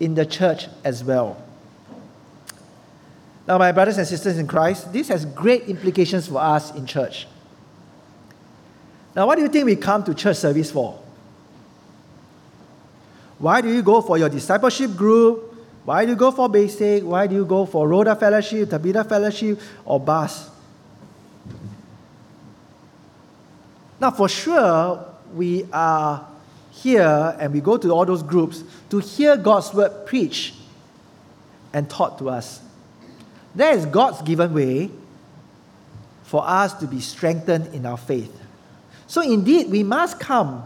in 0.00 0.14
the 0.14 0.26
church 0.26 0.66
as 0.84 1.02
well. 1.04 1.40
Now, 3.46 3.58
my 3.58 3.72
brothers 3.72 3.98
and 3.98 4.06
sisters 4.06 4.38
in 4.38 4.46
Christ, 4.46 4.92
this 4.92 5.08
has 5.08 5.26
great 5.26 5.64
implications 5.64 6.28
for 6.28 6.38
us 6.38 6.74
in 6.74 6.86
church. 6.86 7.26
Now, 9.14 9.26
what 9.26 9.36
do 9.36 9.42
you 9.42 9.48
think 9.48 9.66
we 9.66 9.76
come 9.76 10.02
to 10.04 10.14
church 10.14 10.36
service 10.36 10.70
for? 10.70 11.00
Why 13.38 13.60
do 13.60 13.72
you 13.72 13.82
go 13.82 14.00
for 14.00 14.18
your 14.18 14.28
discipleship 14.28 14.96
group? 14.96 15.54
Why 15.84 16.04
do 16.04 16.12
you 16.12 16.16
go 16.16 16.30
for 16.30 16.48
basic? 16.48 17.04
Why 17.04 17.26
do 17.26 17.34
you 17.34 17.44
go 17.44 17.66
for 17.66 17.86
Rhoda 17.86 18.16
Fellowship, 18.16 18.70
Tabitha 18.70 19.04
Fellowship, 19.04 19.60
or 19.84 20.00
BUS? 20.00 20.50
Now, 24.00 24.10
for 24.10 24.28
sure, 24.28 25.04
we 25.34 25.66
are 25.72 26.26
here 26.72 27.36
and 27.38 27.52
we 27.52 27.60
go 27.60 27.76
to 27.76 27.90
all 27.90 28.04
those 28.04 28.22
groups 28.22 28.64
to 28.90 28.98
hear 28.98 29.36
God's 29.36 29.72
word 29.72 30.06
preached 30.06 30.54
and 31.72 31.88
taught 31.88 32.18
to 32.18 32.30
us. 32.30 32.60
That 33.54 33.76
is 33.76 33.86
God's 33.86 34.22
given 34.22 34.52
way 34.52 34.90
for 36.24 36.42
us 36.46 36.72
to 36.74 36.86
be 36.86 37.00
strengthened 37.00 37.74
in 37.74 37.86
our 37.86 37.96
faith. 37.96 38.43
So, 39.06 39.20
indeed, 39.20 39.70
we 39.70 39.82
must 39.82 40.18
come 40.18 40.64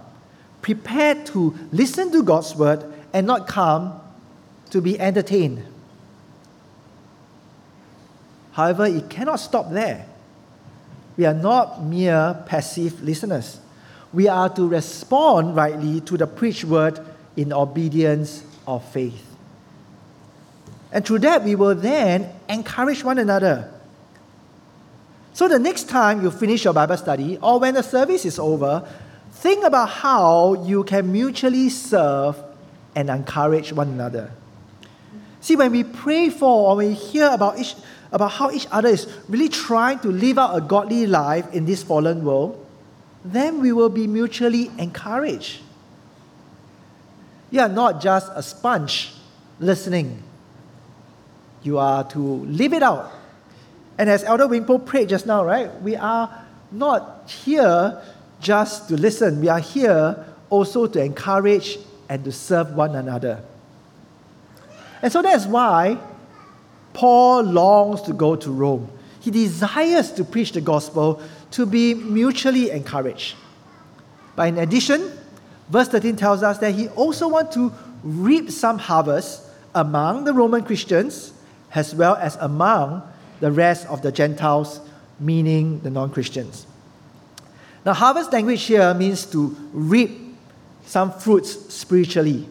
prepared 0.63 1.27
to 1.27 1.55
listen 1.73 2.13
to 2.13 2.23
God's 2.23 2.55
word 2.55 2.85
and 3.13 3.27
not 3.27 3.47
come 3.47 4.01
to 4.71 4.81
be 4.81 4.99
entertained. 4.99 5.65
However, 8.53 8.87
it 8.87 9.09
cannot 9.09 9.37
stop 9.37 9.71
there. 9.71 10.07
We 11.17 11.27
are 11.27 11.35
not 11.35 11.83
mere 11.83 12.43
passive 12.47 13.03
listeners. 13.03 13.61
We 14.13 14.29
are 14.29 14.49
to 14.51 14.67
respond 14.67 15.57
rightly 15.57 16.01
to 16.03 16.17
the 16.17 16.27
preached 16.27 16.65
word 16.65 17.01
in 17.37 17.53
obedience 17.53 18.45
of 18.67 18.85
faith. 18.91 19.25
And 20.91 21.05
through 21.05 21.21
that, 21.21 21.45
we 21.45 21.55
will 21.55 21.75
then 21.75 22.33
encourage 22.49 23.05
one 23.05 23.19
another. 23.19 23.71
So 25.39 25.47
the 25.47 25.61
next 25.61 25.89
time 25.89 26.21
you 26.21 26.33
finish 26.33 26.65
your 26.65 26.75
Bible 26.75 26.97
study 26.97 27.39
or 27.41 27.61
when 27.61 27.75
the 27.75 27.83
service 27.85 28.25
is 28.25 28.41
over, 28.41 28.85
think 29.35 29.65
about 29.65 29.89
how 29.89 30.65
you 30.65 30.83
can 30.83 31.13
mutually 31.13 31.69
serve 31.69 32.37
and 32.97 33.09
encourage 33.09 33.73
one 33.73 33.87
another. 33.87 34.33
See, 35.41 35.55
when 35.55 35.71
we 35.71 35.85
pray 35.85 36.29
for 36.29 36.73
or 36.73 36.75
we 36.75 36.93
hear 36.93 37.29
about, 37.29 37.57
each, 37.57 37.77
about 38.11 38.33
how 38.33 38.51
each 38.51 38.67
other 38.73 38.89
is 38.89 39.07
really 39.29 39.49
trying 39.49 40.01
to 40.01 40.09
live 40.09 40.39
out 40.39 40.57
a 40.57 40.61
godly 40.61 41.07
life 41.07 41.55
in 41.55 41.67
this 41.67 41.85
fallen 41.85 42.25
world, 42.25 42.67
then 43.25 43.61
we 43.61 43.71
will 43.71 43.91
be 43.91 44.09
mutually 44.09 44.73
encouraged. 44.77 45.61
You 47.53 47.61
are 47.61 47.69
not 47.69 48.01
just 48.01 48.29
a 48.35 48.43
sponge 48.43 49.13
listening, 49.61 50.21
you 51.63 51.79
are 51.79 52.03
to 52.11 52.19
live 52.19 52.73
it 52.73 52.83
out. 52.83 53.13
And 53.99 54.09
as 54.09 54.23
Elder 54.23 54.47
Wimpo 54.47 54.85
prayed 54.85 55.09
just 55.09 55.27
now, 55.27 55.45
right, 55.45 55.71
we 55.83 55.97
are 55.97 56.47
not 56.71 57.29
here 57.29 58.01
just 58.41 58.89
to 58.89 58.97
listen, 58.97 59.41
we 59.41 59.49
are 59.49 59.59
here 59.59 60.25
also 60.49 60.87
to 60.87 61.03
encourage 61.03 61.79
and 62.09 62.25
to 62.25 62.33
serve 62.33 62.75
one 62.75 62.95
another. 62.95 63.43
And 65.03 65.13
so 65.13 65.21
that's 65.21 65.47
why 65.47 65.99
Paul 66.93 67.43
longs 67.43 68.03
to 68.03 68.13
go 68.13 68.37
to 68.37 68.51
Rome. 68.51 68.91
He 69.21 69.31
desires 69.31 70.13
to 70.13 70.25
preach 70.25 70.53
the 70.53 70.61
gospel 70.61 71.21
to 71.53 71.67
be 71.67 71.95
mutually 71.95 72.71
encouraged. 72.71 73.35
But 74.37 74.49
in 74.49 74.59
addition, 74.59 75.13
verse 75.69 75.89
13 75.89 76.17
tells 76.17 76.43
us 76.43 76.59
that 76.59 76.75
he 76.75 76.89
also 76.91 77.29
wants 77.29 77.55
to 77.55 77.73
reap 78.03 78.51
some 78.51 78.79
harvest 78.79 79.43
among 79.75 80.25
the 80.25 80.33
Roman 80.33 80.63
Christians 80.63 81.33
as 81.75 81.95
well 81.95 82.15
as 82.17 82.37
among 82.37 83.03
the 83.41 83.53
rest 83.53 83.87
of 83.87 84.03
the 84.03 84.13
Gentiles, 84.13 84.81
meaning 85.21 85.81
the 85.81 85.91
non 85.91 86.11
Christians. 86.11 86.67
Now, 87.85 87.95
harvest 87.95 88.33
language 88.33 88.65
here 88.65 88.93
means 88.95 89.25
to 89.27 89.57
reap 89.73 90.37
some 90.85 91.13
fruits 91.13 91.73
spiritually. 91.73 92.49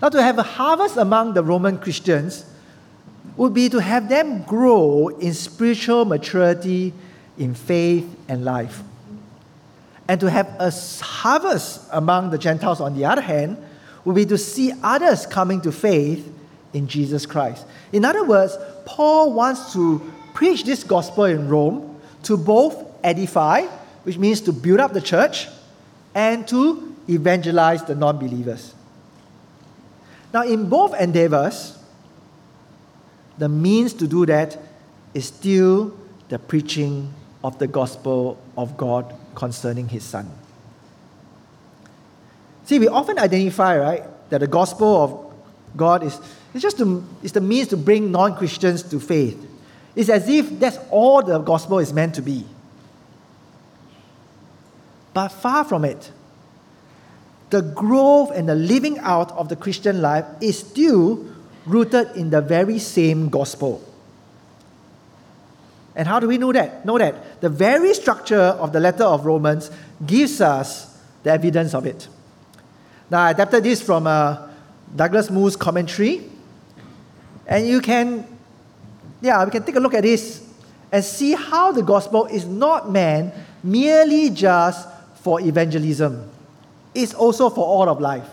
Now, 0.00 0.08
to 0.08 0.22
have 0.22 0.38
a 0.38 0.42
harvest 0.42 0.96
among 0.96 1.34
the 1.34 1.42
Roman 1.42 1.78
Christians 1.78 2.44
would 3.36 3.54
be 3.54 3.68
to 3.68 3.80
have 3.80 4.08
them 4.08 4.42
grow 4.42 5.08
in 5.08 5.34
spiritual 5.34 6.04
maturity, 6.04 6.92
in 7.38 7.54
faith 7.54 8.06
and 8.28 8.44
life. 8.44 8.82
And 10.08 10.20
to 10.20 10.30
have 10.30 10.46
a 10.58 10.70
harvest 11.02 11.86
among 11.92 12.30
the 12.30 12.38
Gentiles, 12.38 12.80
on 12.80 12.96
the 12.96 13.04
other 13.04 13.22
hand, 13.22 13.56
would 14.04 14.16
be 14.16 14.26
to 14.26 14.38
see 14.38 14.72
others 14.82 15.26
coming 15.26 15.60
to 15.62 15.72
faith 15.72 16.26
in 16.72 16.86
Jesus 16.86 17.26
Christ. 17.26 17.66
In 17.92 18.04
other 18.04 18.24
words, 18.24 18.56
Paul 18.84 19.32
wants 19.32 19.72
to 19.72 20.00
preach 20.34 20.64
this 20.64 20.84
gospel 20.84 21.24
in 21.24 21.48
Rome 21.48 22.00
to 22.24 22.36
both 22.36 22.84
edify, 23.02 23.62
which 24.04 24.18
means 24.18 24.40
to 24.42 24.52
build 24.52 24.80
up 24.80 24.92
the 24.92 25.00
church, 25.00 25.48
and 26.14 26.46
to 26.48 26.94
evangelize 27.08 27.84
the 27.84 27.94
non 27.94 28.18
believers. 28.18 28.74
Now, 30.32 30.42
in 30.44 30.68
both 30.68 30.98
endeavors, 30.98 31.76
the 33.38 33.48
means 33.48 33.92
to 33.94 34.06
do 34.06 34.26
that 34.26 34.56
is 35.14 35.26
still 35.26 35.96
the 36.28 36.38
preaching 36.38 37.12
of 37.42 37.58
the 37.58 37.66
gospel 37.66 38.38
of 38.56 38.76
God 38.76 39.12
concerning 39.34 39.88
his 39.88 40.04
son. 40.04 40.30
See, 42.64 42.78
we 42.78 42.86
often 42.86 43.18
identify, 43.18 43.78
right, 43.78 44.04
that 44.30 44.38
the 44.38 44.46
gospel 44.46 45.02
of 45.02 45.76
God 45.76 46.04
is 46.04 46.20
it's 46.52 46.62
just 46.62 46.78
to, 46.78 47.04
it's 47.22 47.32
the 47.32 47.40
means 47.40 47.68
to 47.68 47.76
bring 47.76 48.10
non 48.10 48.36
Christians 48.36 48.82
to 48.84 48.98
faith. 48.98 49.46
It's 49.94 50.08
as 50.08 50.28
if 50.28 50.58
that's 50.58 50.78
all 50.90 51.22
the 51.22 51.38
gospel 51.38 51.78
is 51.78 51.92
meant 51.92 52.14
to 52.16 52.22
be. 52.22 52.44
But 55.12 55.28
far 55.28 55.64
from 55.64 55.84
it. 55.84 56.10
The 57.50 57.62
growth 57.62 58.30
and 58.30 58.48
the 58.48 58.54
living 58.54 58.98
out 59.00 59.32
of 59.32 59.48
the 59.48 59.56
Christian 59.56 60.00
life 60.00 60.24
is 60.40 60.58
still 60.58 61.26
rooted 61.66 62.16
in 62.16 62.30
the 62.30 62.40
very 62.40 62.78
same 62.78 63.28
gospel. 63.28 63.84
And 65.96 66.06
how 66.06 66.20
do 66.20 66.28
we 66.28 66.38
know 66.38 66.52
that? 66.52 66.86
Know 66.86 66.98
that 66.98 67.40
the 67.40 67.48
very 67.48 67.92
structure 67.94 68.36
of 68.38 68.72
the 68.72 68.78
letter 68.78 69.04
of 69.04 69.26
Romans 69.26 69.70
gives 70.06 70.40
us 70.40 70.96
the 71.24 71.32
evidence 71.32 71.74
of 71.74 71.86
it. 71.86 72.06
Now, 73.10 73.22
I 73.22 73.30
adapted 73.32 73.64
this 73.64 73.82
from 73.82 74.06
uh, 74.06 74.48
Douglas 74.94 75.30
Moo's 75.30 75.56
commentary. 75.56 76.30
And 77.50 77.66
you 77.66 77.80
can, 77.80 78.24
yeah, 79.20 79.44
we 79.44 79.50
can 79.50 79.64
take 79.64 79.74
a 79.74 79.80
look 79.80 79.94
at 79.94 80.04
this 80.04 80.46
and 80.92 81.04
see 81.04 81.32
how 81.32 81.72
the 81.72 81.82
gospel 81.82 82.26
is 82.26 82.46
not 82.46 82.90
meant 82.90 83.34
merely 83.64 84.30
just 84.30 84.88
for 85.16 85.40
evangelism. 85.40 86.30
It's 86.94 87.12
also 87.12 87.50
for 87.50 87.66
all 87.66 87.88
of 87.88 88.00
life. 88.00 88.26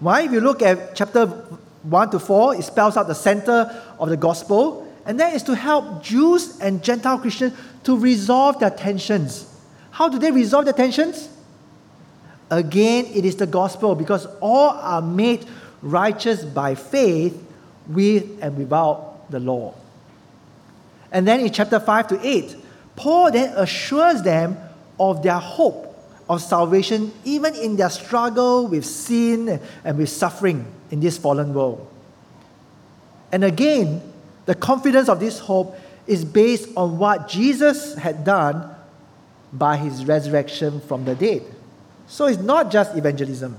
Why? 0.00 0.22
If 0.22 0.32
you 0.32 0.40
look 0.40 0.60
at 0.60 0.94
chapter 0.94 1.26
1 1.26 2.10
to 2.10 2.18
4, 2.18 2.56
it 2.56 2.62
spells 2.62 2.96
out 2.96 3.08
the 3.08 3.14
center 3.14 3.82
of 3.98 4.10
the 4.10 4.16
gospel, 4.16 4.86
and 5.06 5.18
that 5.18 5.34
is 5.34 5.42
to 5.44 5.54
help 5.54 6.02
Jews 6.02 6.60
and 6.60 6.82
Gentile 6.84 7.18
Christians 7.18 7.54
to 7.84 7.98
resolve 7.98 8.60
their 8.60 8.70
tensions. 8.70 9.46
How 9.90 10.08
do 10.08 10.18
they 10.18 10.30
resolve 10.30 10.66
their 10.66 10.74
tensions? 10.74 11.28
Again, 12.50 13.06
it 13.06 13.24
is 13.24 13.36
the 13.36 13.46
gospel 13.46 13.94
because 13.94 14.26
all 14.40 14.70
are 14.70 15.02
made 15.02 15.46
righteous 15.80 16.44
by 16.44 16.74
faith 16.74 17.48
with 17.86 18.24
and 18.40 18.56
without 18.56 19.30
the 19.30 19.40
law. 19.40 19.74
And 21.10 21.26
then 21.26 21.40
in 21.40 21.52
chapter 21.52 21.78
5 21.78 22.08
to 22.08 22.26
8, 22.26 22.56
Paul 22.96 23.30
then 23.30 23.52
assures 23.56 24.22
them 24.22 24.56
of 24.98 25.22
their 25.22 25.38
hope 25.38 25.88
of 26.28 26.40
salvation 26.40 27.12
even 27.24 27.54
in 27.54 27.76
their 27.76 27.90
struggle 27.90 28.66
with 28.66 28.84
sin 28.84 29.60
and 29.84 29.98
with 29.98 30.08
suffering 30.08 30.66
in 30.90 31.00
this 31.00 31.18
fallen 31.18 31.52
world. 31.52 31.86
And 33.30 33.44
again, 33.44 34.02
the 34.46 34.54
confidence 34.54 35.08
of 35.08 35.20
this 35.20 35.38
hope 35.38 35.76
is 36.06 36.24
based 36.24 36.68
on 36.76 36.98
what 36.98 37.28
Jesus 37.28 37.94
had 37.94 38.24
done 38.24 38.68
by 39.52 39.76
his 39.76 40.04
resurrection 40.06 40.80
from 40.80 41.04
the 41.04 41.14
dead. 41.14 41.42
So 42.06 42.26
it's 42.26 42.42
not 42.42 42.70
just 42.70 42.96
evangelism. 42.96 43.56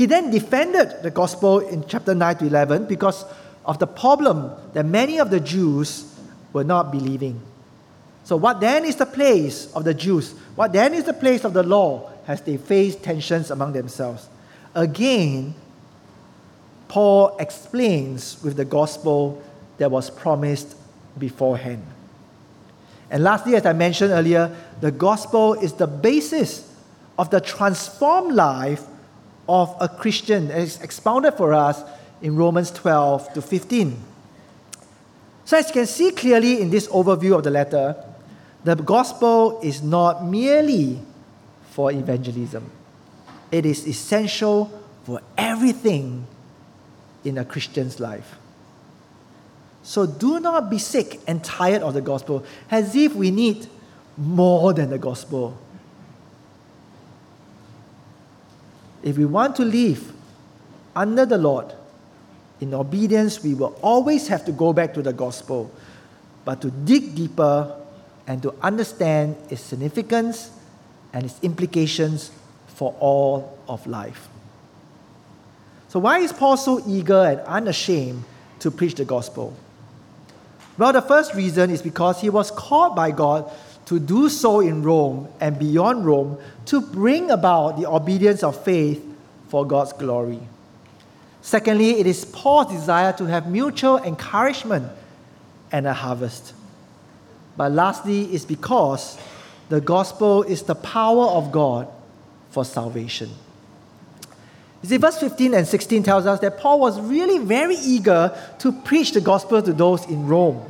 He 0.00 0.06
then 0.06 0.30
defended 0.30 1.02
the 1.02 1.10
gospel 1.10 1.58
in 1.58 1.84
chapter 1.86 2.14
9 2.14 2.36
to 2.36 2.46
11 2.46 2.86
because 2.86 3.22
of 3.66 3.78
the 3.78 3.86
problem 3.86 4.50
that 4.72 4.86
many 4.86 5.18
of 5.18 5.28
the 5.28 5.40
Jews 5.40 6.10
were 6.54 6.64
not 6.64 6.90
believing. 6.90 7.38
So, 8.24 8.38
what 8.38 8.60
then 8.60 8.86
is 8.86 8.96
the 8.96 9.04
place 9.04 9.70
of 9.74 9.84
the 9.84 9.92
Jews? 9.92 10.32
What 10.54 10.72
then 10.72 10.94
is 10.94 11.04
the 11.04 11.12
place 11.12 11.44
of 11.44 11.52
the 11.52 11.62
law 11.62 12.10
as 12.26 12.40
they 12.40 12.56
face 12.56 12.96
tensions 12.96 13.50
among 13.50 13.74
themselves? 13.74 14.26
Again, 14.74 15.54
Paul 16.88 17.36
explains 17.36 18.42
with 18.42 18.56
the 18.56 18.64
gospel 18.64 19.42
that 19.76 19.90
was 19.90 20.08
promised 20.08 20.76
beforehand. 21.18 21.84
And 23.10 23.22
lastly, 23.22 23.54
as 23.54 23.66
I 23.66 23.74
mentioned 23.74 24.12
earlier, 24.12 24.56
the 24.80 24.92
gospel 24.92 25.52
is 25.52 25.74
the 25.74 25.86
basis 25.86 26.66
of 27.18 27.28
the 27.28 27.42
transformed 27.42 28.34
life 28.34 28.86
of 29.50 29.76
a 29.80 29.88
Christian. 29.88 30.48
It's 30.50 30.80
expounded 30.80 31.34
for 31.34 31.52
us 31.52 31.82
in 32.22 32.36
Romans 32.36 32.70
12 32.70 33.34
to 33.34 33.42
15. 33.42 33.96
So, 35.44 35.58
as 35.58 35.66
you 35.66 35.72
can 35.72 35.86
see 35.86 36.12
clearly 36.12 36.60
in 36.60 36.70
this 36.70 36.86
overview 36.86 37.36
of 37.36 37.42
the 37.42 37.50
letter, 37.50 37.96
the 38.62 38.76
gospel 38.76 39.58
is 39.60 39.82
not 39.82 40.24
merely 40.24 41.00
for 41.70 41.90
evangelism, 41.90 42.70
it 43.50 43.66
is 43.66 43.86
essential 43.88 44.70
for 45.02 45.20
everything 45.36 46.26
in 47.24 47.38
a 47.38 47.44
Christian's 47.44 47.98
life. 47.98 48.36
So, 49.82 50.06
do 50.06 50.38
not 50.38 50.70
be 50.70 50.78
sick 50.78 51.20
and 51.26 51.42
tired 51.42 51.82
of 51.82 51.94
the 51.94 52.02
gospel 52.02 52.44
as 52.70 52.94
if 52.94 53.16
we 53.16 53.32
need 53.32 53.66
more 54.16 54.72
than 54.72 54.90
the 54.90 54.98
gospel. 54.98 55.58
If 59.02 59.16
we 59.16 59.24
want 59.24 59.56
to 59.56 59.64
live 59.64 60.12
under 60.94 61.24
the 61.24 61.38
Lord 61.38 61.72
in 62.60 62.74
obedience, 62.74 63.42
we 63.42 63.54
will 63.54 63.78
always 63.82 64.28
have 64.28 64.44
to 64.44 64.52
go 64.52 64.72
back 64.72 64.94
to 64.94 65.02
the 65.02 65.12
gospel, 65.12 65.70
but 66.44 66.60
to 66.62 66.70
dig 66.70 67.14
deeper 67.14 67.76
and 68.26 68.42
to 68.42 68.54
understand 68.62 69.36
its 69.48 69.62
significance 69.62 70.50
and 71.12 71.24
its 71.24 71.38
implications 71.42 72.30
for 72.66 72.94
all 73.00 73.58
of 73.68 73.86
life. 73.86 74.28
So, 75.88 75.98
why 75.98 76.18
is 76.18 76.32
Paul 76.32 76.56
so 76.56 76.82
eager 76.86 77.20
and 77.20 77.40
unashamed 77.40 78.24
to 78.60 78.70
preach 78.70 78.94
the 78.94 79.04
gospel? 79.04 79.56
Well, 80.78 80.92
the 80.92 81.02
first 81.02 81.34
reason 81.34 81.70
is 81.70 81.82
because 81.82 82.20
he 82.20 82.30
was 82.30 82.50
called 82.50 82.94
by 82.94 83.10
God 83.10 83.50
to 83.90 83.98
do 83.98 84.28
so 84.28 84.60
in 84.60 84.84
Rome 84.84 85.26
and 85.40 85.58
beyond 85.58 86.06
Rome 86.06 86.38
to 86.66 86.80
bring 86.80 87.28
about 87.28 87.76
the 87.76 87.90
obedience 87.90 88.44
of 88.44 88.62
faith 88.62 89.04
for 89.48 89.66
God's 89.66 89.92
glory. 89.92 90.38
Secondly, 91.42 91.98
it 91.98 92.06
is 92.06 92.24
Paul's 92.24 92.70
desire 92.70 93.12
to 93.14 93.24
have 93.24 93.50
mutual 93.50 93.98
encouragement 93.98 94.86
and 95.72 95.88
a 95.88 95.92
harvest. 95.92 96.54
But 97.56 97.72
lastly, 97.72 98.26
it's 98.26 98.44
because 98.44 99.18
the 99.70 99.80
gospel 99.80 100.44
is 100.44 100.62
the 100.62 100.76
power 100.76 101.26
of 101.26 101.50
God 101.50 101.88
for 102.50 102.64
salvation. 102.64 103.30
You 104.84 104.88
see, 104.88 104.98
verse 104.98 105.18
15 105.18 105.52
and 105.52 105.66
16 105.66 106.04
tells 106.04 106.26
us 106.26 106.38
that 106.38 106.58
Paul 106.58 106.78
was 106.78 107.00
really 107.00 107.44
very 107.44 107.74
eager 107.74 108.38
to 108.60 108.70
preach 108.70 109.10
the 109.10 109.20
gospel 109.20 109.60
to 109.60 109.72
those 109.72 110.06
in 110.06 110.28
Rome. 110.28 110.64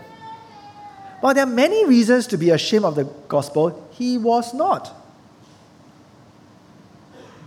While 1.21 1.35
there 1.35 1.45
are 1.45 1.47
many 1.47 1.85
reasons 1.85 2.27
to 2.29 2.39
be 2.39 2.51
ashamed 2.51 2.85
of 2.85 2.95
the 2.95 3.05
gospel, 3.29 3.89
he 3.93 4.17
was 4.17 4.55
not. 4.55 4.91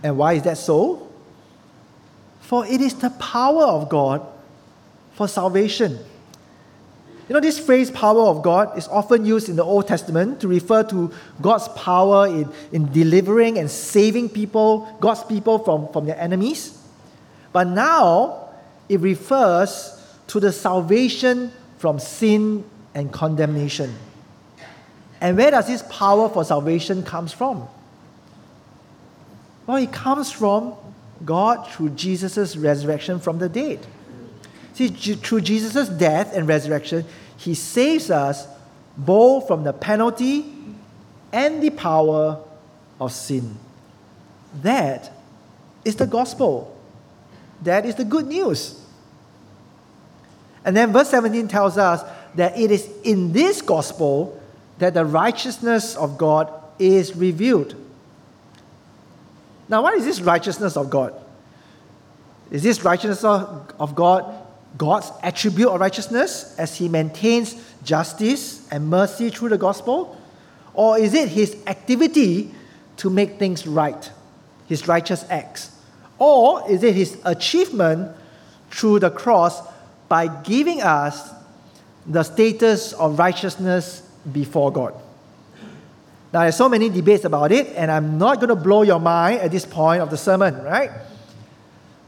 And 0.02 0.16
why 0.16 0.34
is 0.34 0.42
that 0.42 0.58
so? 0.58 1.10
For 2.40 2.66
it 2.66 2.80
is 2.80 2.94
the 2.94 3.10
power 3.10 3.64
of 3.64 3.88
God 3.88 4.24
for 5.14 5.26
salvation. 5.26 5.98
You 7.28 7.32
know, 7.32 7.40
this 7.40 7.58
phrase, 7.58 7.90
power 7.90 8.20
of 8.20 8.42
God, 8.42 8.76
is 8.76 8.86
often 8.86 9.24
used 9.24 9.48
in 9.48 9.56
the 9.56 9.64
Old 9.64 9.88
Testament 9.88 10.42
to 10.42 10.48
refer 10.48 10.82
to 10.84 11.10
God's 11.40 11.68
power 11.68 12.26
in, 12.26 12.52
in 12.70 12.92
delivering 12.92 13.58
and 13.58 13.70
saving 13.70 14.28
people, 14.28 14.94
God's 15.00 15.24
people 15.24 15.58
from, 15.58 15.90
from 15.90 16.04
their 16.04 16.20
enemies. 16.20 16.78
But 17.50 17.68
now, 17.68 18.50
it 18.90 19.00
refers 19.00 19.98
to 20.26 20.38
the 20.38 20.52
salvation 20.52 21.50
from 21.78 21.98
sin 21.98 22.64
and 22.94 23.12
condemnation. 23.12 23.94
And 25.20 25.36
where 25.36 25.50
does 25.50 25.66
this 25.66 25.82
power 25.90 26.28
for 26.28 26.44
salvation 26.44 27.02
comes 27.02 27.32
from? 27.32 27.68
Well, 29.66 29.78
it 29.78 29.92
comes 29.92 30.30
from 30.30 30.74
God 31.24 31.68
through 31.70 31.90
Jesus' 31.90 32.56
resurrection 32.56 33.18
from 33.18 33.38
the 33.38 33.48
dead. 33.48 33.86
See, 34.74 34.88
through 34.88 35.40
Jesus' 35.40 35.88
death 35.88 36.34
and 36.34 36.46
resurrection, 36.46 37.04
he 37.36 37.54
saves 37.54 38.10
us 38.10 38.46
both 38.96 39.46
from 39.46 39.64
the 39.64 39.72
penalty 39.72 40.52
and 41.32 41.62
the 41.62 41.70
power 41.70 42.42
of 43.00 43.12
sin. 43.12 43.56
That 44.62 45.10
is 45.84 45.96
the 45.96 46.06
gospel. 46.06 46.76
That 47.62 47.86
is 47.86 47.94
the 47.94 48.04
good 48.04 48.26
news. 48.26 48.80
And 50.64 50.76
then 50.76 50.92
verse 50.92 51.10
17 51.10 51.48
tells 51.48 51.76
us 51.76 52.02
that 52.36 52.58
it 52.58 52.70
is 52.70 52.88
in 53.04 53.32
this 53.32 53.62
gospel 53.62 54.40
that 54.78 54.94
the 54.94 55.04
righteousness 55.04 55.96
of 55.96 56.18
God 56.18 56.52
is 56.78 57.14
revealed. 57.14 57.74
Now, 59.68 59.82
what 59.82 59.94
is 59.94 60.04
this 60.04 60.20
righteousness 60.20 60.76
of 60.76 60.90
God? 60.90 61.14
Is 62.50 62.62
this 62.62 62.84
righteousness 62.84 63.24
of 63.24 63.94
God 63.94 64.44
God's 64.76 65.10
attribute 65.22 65.68
of 65.68 65.80
righteousness 65.80 66.54
as 66.58 66.76
he 66.76 66.88
maintains 66.88 67.54
justice 67.84 68.66
and 68.72 68.88
mercy 68.88 69.30
through 69.30 69.50
the 69.50 69.58
gospel? 69.58 70.20
Or 70.74 70.98
is 70.98 71.14
it 71.14 71.28
his 71.28 71.56
activity 71.66 72.52
to 72.96 73.10
make 73.10 73.38
things 73.38 73.66
right, 73.66 74.10
his 74.66 74.88
righteous 74.88 75.24
acts? 75.30 75.70
Or 76.18 76.68
is 76.68 76.82
it 76.82 76.94
his 76.94 77.16
achievement 77.24 78.16
through 78.70 78.98
the 78.98 79.10
cross 79.10 79.62
by 80.08 80.26
giving 80.42 80.82
us 80.82 81.30
the 82.06 82.22
status 82.22 82.92
of 82.92 83.18
righteousness 83.18 84.02
before 84.32 84.72
God? 84.72 84.94
Now, 86.32 86.40
there's 86.40 86.56
so 86.56 86.68
many 86.68 86.88
debates 86.88 87.24
about 87.24 87.52
it, 87.52 87.68
and 87.76 87.90
I'm 87.90 88.18
not 88.18 88.36
going 88.36 88.48
to 88.48 88.56
blow 88.56 88.82
your 88.82 88.98
mind 88.98 89.40
at 89.40 89.52
this 89.52 89.64
point 89.64 90.02
of 90.02 90.10
the 90.10 90.16
sermon, 90.16 90.62
right? 90.64 90.90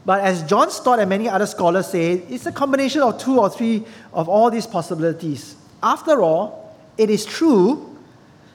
But 0.05 0.21
as 0.21 0.43
John 0.43 0.69
Stott 0.69 0.99
and 0.99 1.09
many 1.09 1.29
other 1.29 1.45
scholars 1.45 1.87
say, 1.87 2.13
it's 2.13 2.45
a 2.45 2.51
combination 2.51 3.01
of 3.01 3.17
two 3.17 3.39
or 3.39 3.49
three 3.49 3.85
of 4.13 4.27
all 4.27 4.49
these 4.49 4.67
possibilities. 4.67 5.55
After 5.81 6.21
all, 6.21 6.75
it 6.97 7.09
is 7.09 7.25
true 7.25 7.97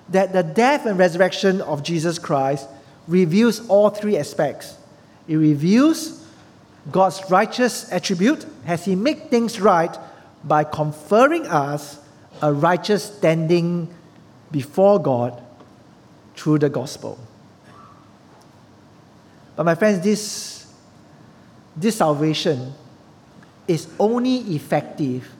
that 0.08 0.32
the 0.32 0.42
death 0.42 0.86
and 0.86 0.98
resurrection 0.98 1.60
of 1.62 1.82
Jesus 1.82 2.18
Christ 2.18 2.68
reveals 3.08 3.66
all 3.68 3.90
three 3.90 4.16
aspects. 4.18 4.76
It 5.28 5.36
reveals 5.36 6.26
God's 6.90 7.22
righteous 7.30 7.90
attribute 7.92 8.44
as 8.66 8.84
He 8.84 8.94
makes 8.94 9.22
things 9.28 9.60
right 9.60 9.96
by 10.44 10.64
conferring 10.64 11.46
us 11.46 11.98
a 12.40 12.52
righteous 12.52 13.04
standing 13.04 13.92
before 14.50 15.00
God 15.00 15.40
through 16.34 16.58
the 16.58 16.68
gospel. 16.68 17.18
But 19.54 19.64
my 19.64 19.74
friends, 19.74 20.02
this, 20.02 20.66
this 21.76 21.96
salvation 21.96 22.72
is 23.68 23.86
only 23.98 24.36
effective 24.56 25.30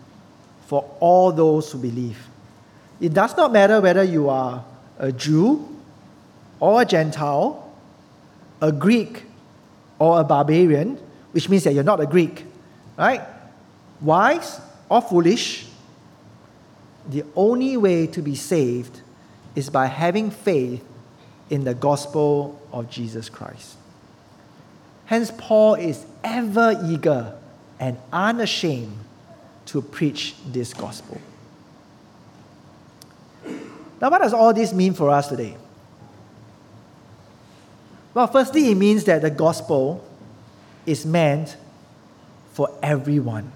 for 0.67 0.89
all 1.01 1.33
those 1.33 1.73
who 1.73 1.79
believe. 1.79 2.19
It 3.01 3.13
does 3.13 3.37
not 3.37 3.53
matter 3.53 3.81
whether 3.81 4.05
you 4.05 4.29
are 4.29 4.65
a 4.99 5.11
Jew 5.11 5.69
or 6.61 6.83
a 6.83 6.85
Gentile, 6.85 7.73
a 8.61 8.71
Greek 8.71 9.25
or 9.99 10.21
a 10.21 10.25
barbarian, 10.25 10.99
which 11.33 11.49
means 11.49 11.65
that 11.65 11.75
you're 11.75 11.83
not 11.83 12.01
a 12.01 12.07
Greek, 12.07 12.45
right? 12.97 13.23
Wise 14.01 14.61
or 14.93 15.01
foolish, 15.01 15.65
the 17.09 17.25
only 17.35 17.79
way 17.79 18.07
to 18.07 18.21
be 18.21 18.35
saved 18.35 19.01
is 19.55 19.71
by 19.71 19.87
having 19.87 20.31
faith 20.31 20.85
in 21.49 21.65
the 21.65 21.73
gospel 21.73 22.61
of 22.71 22.91
Jesus 22.91 23.31
Christ. 23.31 23.77
Hence, 25.07 25.33
Paul 25.39 25.77
is 25.77 26.05
ever 26.23 26.79
eager 26.85 27.35
and 27.81 27.97
unashamed 28.13 28.99
to 29.67 29.81
preach 29.81 30.35
this 30.47 30.75
gospel. 30.75 31.19
Now, 33.99 34.11
what 34.11 34.21
does 34.21 34.35
all 34.35 34.53
this 34.53 34.75
mean 34.75 34.93
for 34.93 35.09
us 35.09 35.29
today? 35.29 35.57
Well, 38.13 38.27
firstly, 38.27 38.71
it 38.71 38.75
means 38.75 39.05
that 39.05 39.23
the 39.23 39.31
gospel 39.31 40.07
is 40.85 41.07
meant 41.07 41.57
for 42.53 42.69
everyone. 42.83 43.53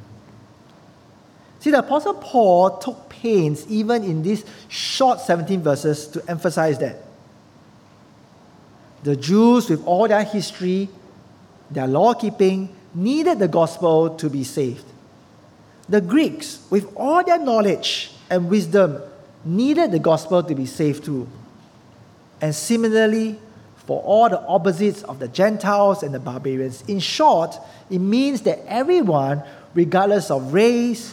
See, 1.66 1.72
the 1.72 1.81
Apostle 1.81 2.14
Paul 2.14 2.79
took 2.79 3.09
pains, 3.09 3.66
even 3.66 4.05
in 4.05 4.22
these 4.22 4.44
short 4.68 5.18
17 5.18 5.62
verses, 5.62 6.07
to 6.07 6.22
emphasize 6.31 6.79
that. 6.79 7.02
The 9.02 9.16
Jews, 9.16 9.68
with 9.68 9.85
all 9.85 10.07
their 10.07 10.22
history, 10.22 10.88
their 11.68 11.88
law 11.88 12.14
keeping, 12.14 12.68
needed 12.94 13.40
the 13.40 13.48
gospel 13.48 14.11
to 14.11 14.31
be 14.31 14.44
saved. 14.44 14.85
The 15.88 16.00
Greeks, 16.00 16.64
with 16.70 16.88
all 16.94 17.24
their 17.24 17.40
knowledge 17.40 18.12
and 18.31 18.48
wisdom, 18.48 19.02
needed 19.44 19.90
the 19.90 19.98
gospel 19.98 20.44
to 20.44 20.55
be 20.55 20.66
saved 20.66 21.05
too. 21.05 21.26
And 22.40 22.55
similarly, 22.55 23.40
for 23.87 24.00
all 24.02 24.29
the 24.29 24.40
opposites 24.42 25.02
of 25.02 25.18
the 25.18 25.26
Gentiles 25.26 26.05
and 26.05 26.14
the 26.14 26.20
barbarians. 26.20 26.83
In 26.83 27.00
short, 27.00 27.57
it 27.90 27.98
means 27.98 28.42
that 28.42 28.61
everyone, 28.68 29.42
regardless 29.74 30.31
of 30.31 30.55
race, 30.55 31.12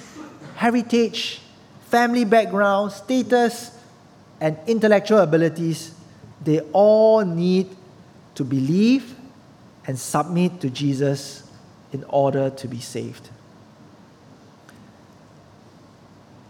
heritage, 0.64 1.42
family 1.90 2.24
background, 2.24 2.90
status, 2.90 3.78
and 4.40 4.58
intellectual 4.66 5.20
abilities, 5.20 5.94
they 6.42 6.62
all 6.72 7.26
need 7.26 7.68
to 8.34 8.46
believe 8.46 9.14
and 9.86 10.00
submit 10.00 10.62
to 10.62 10.70
Jesus 10.70 11.44
in 11.92 12.06
order 12.06 12.50
to 12.50 12.68
be 12.70 12.80
saved. 12.80 13.30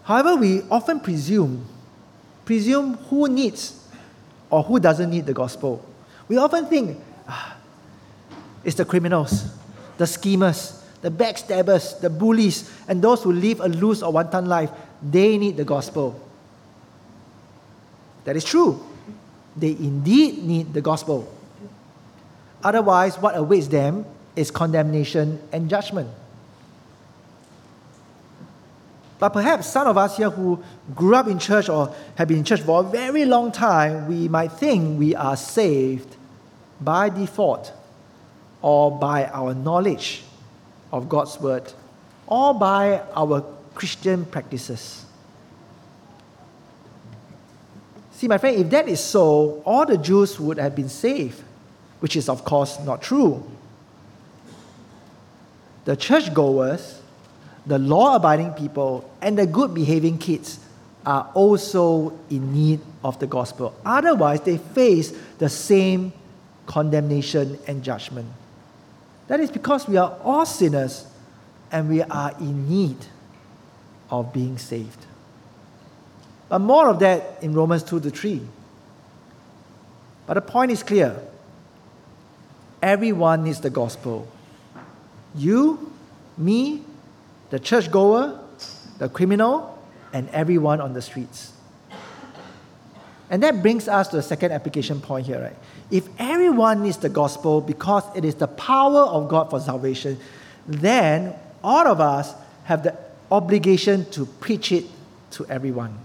However, 0.04 0.36
we 0.36 0.62
often 0.70 1.00
presume 1.00 1.66
presume 2.46 2.94
who 3.10 3.28
needs 3.28 3.84
or 4.52 4.62
who 4.62 4.80
doesn't 4.80 5.10
need 5.10 5.26
the 5.26 5.34
gospel. 5.34 5.84
We 6.28 6.38
often 6.38 6.68
think 6.68 7.00
ah, 7.28 7.58
it's 8.64 8.76
the 8.76 8.86
criminals, 8.86 9.50
the 9.98 10.06
schemers, 10.06 10.83
the 11.04 11.12
backstabbers, 11.12 12.00
the 12.00 12.10
bullies, 12.10 12.72
and 12.88 13.02
those 13.02 13.22
who 13.22 13.34
live 13.34 13.60
a 13.60 13.68
loose 13.68 14.02
or 14.02 14.12
wanton 14.12 14.46
life. 14.46 14.72
They 15.04 15.38
need 15.38 15.58
the 15.58 15.66
gospel. 15.66 16.20
That 18.24 18.38
is 18.38 18.46
true. 18.46 18.82
They 19.56 19.72
indeed 19.72 20.44
need 20.44 20.74
the 20.74 20.82
gospel. 20.82 21.32
Otherwise, 22.64 23.18
what 23.20 23.36
awaits 23.36 23.68
them 23.68 24.06
is 24.38 24.50
condemnation 24.50 25.42
and 25.52 25.70
judgment. 25.70 26.10
But 29.20 29.30
perhaps 29.30 29.68
some 29.68 29.88
of 29.88 29.98
us 29.98 30.16
here 30.16 30.30
who 30.30 30.64
grew 30.96 31.16
up 31.16 31.28
in 31.28 31.38
church 31.38 31.68
or 31.68 31.94
have 32.16 32.30
been 32.30 32.38
in 32.40 32.44
church 32.46 32.62
for 32.62 32.80
a 32.80 32.84
very 32.84 33.26
long 33.26 33.52
time, 33.52 34.08
we 34.08 34.30
might 34.30 34.54
think 34.54 34.98
we 34.98 35.16
are 35.16 35.36
saved 35.36 36.16
by 36.80 37.10
default 37.10 37.74
or 38.62 38.98
by 38.98 39.26
our 39.26 39.54
knowledge 39.54 40.24
of 40.94 41.10
God's 41.10 41.38
word 41.42 41.74
or 42.26 42.54
by 42.54 43.02
our 43.14 43.44
Christian 43.76 44.24
practices. 44.24 45.06
See, 48.14 48.30
my 48.30 48.38
friend, 48.38 48.56
if 48.56 48.70
that 48.70 48.88
is 48.88 49.02
so, 49.02 49.62
all 49.66 49.86
the 49.86 49.98
Jews 49.98 50.40
would 50.40 50.58
have 50.58 50.74
been 50.74 50.88
saved, 50.88 51.42
which 52.00 52.16
is, 52.16 52.30
of 52.30 52.46
course, 52.46 52.80
not 52.80 53.02
true. 53.02 53.44
The 55.84 55.98
churchgoers 55.98 57.02
the 57.66 57.80
law 57.80 58.16
abiding 58.16 58.52
people 58.52 59.10
and 59.22 59.38
the 59.38 59.46
good 59.46 59.74
behaving 59.74 60.18
kids 60.18 60.60
are 61.06 61.30
also 61.34 62.18
in 62.30 62.54
need 62.54 62.80
of 63.04 63.20
the 63.20 63.28
gospel. 63.28 63.74
Otherwise, 63.86 64.42
they 64.42 64.58
face 64.58 65.14
the 65.38 65.50
same 65.50 66.14
condemnation 66.66 67.58
and 67.68 67.84
judgment. 67.84 68.28
That 69.28 69.40
is 69.40 69.50
because 69.50 69.88
we 69.88 69.98
are 69.98 70.18
all 70.24 70.46
sinners 70.46 71.06
and 71.72 71.90
we 71.90 72.02
are 72.02 72.34
in 72.40 72.70
need 72.70 72.98
of 74.10 74.34
being 74.34 74.58
saved. 74.58 75.06
But 76.50 76.60
more 76.60 76.90
of 76.90 77.00
that 77.00 77.40
in 77.42 77.54
Romans 77.54 77.84
2 77.84 78.00
to 78.02 78.10
3. 78.10 78.42
But 80.28 80.36
the 80.36 80.42
point 80.42 80.72
is 80.72 80.84
clear 80.84 81.20
everyone 82.82 83.44
needs 83.44 83.62
the 83.62 83.70
gospel. 83.70 84.28
You, 85.36 85.92
me, 86.38 86.84
the 87.50 87.60
churchgoer, 87.60 88.40
the 89.00 89.10
criminal, 89.10 89.80
and 90.12 90.30
everyone 90.30 90.80
on 90.80 90.94
the 90.94 91.02
streets. 91.02 91.54
And 93.34 93.42
that 93.42 93.64
brings 93.64 93.88
us 93.88 94.10
to 94.10 94.18
the 94.18 94.22
second 94.22 94.52
application 94.52 95.02
point 95.02 95.26
here, 95.26 95.42
right? 95.42 95.56
If 95.90 96.08
everyone 96.20 96.84
needs 96.84 96.98
the 96.98 97.10
gospel 97.10 97.62
because 97.62 98.04
it 98.16 98.24
is 98.24 98.36
the 98.36 98.46
power 98.46 99.00
of 99.00 99.28
God 99.28 99.50
for 99.50 99.60
salvation, 99.60 100.20
then 100.68 101.34
all 101.64 101.88
of 101.88 102.00
us 102.00 102.36
have 102.66 102.84
the 102.84 102.96
obligation 103.32 104.06
to 104.12 104.28
preach 104.28 104.72
it 104.72 104.86
to 105.32 105.48
everyone. 105.48 105.98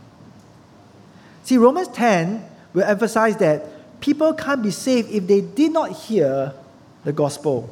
See, 1.43 1.59
Romans 1.59 1.89
10 1.89 2.49
will 2.73 2.85
emphasize 2.85 3.37
that 3.37 4.01
people 4.01 4.33
can't 4.33 4.63
be 4.63 4.71
saved 4.71 5.11
if 5.11 5.27
they 5.27 5.43
did 5.43 5.71
not 5.71 5.93
hear 5.93 6.55
the 7.05 7.13
gospel. 7.13 7.69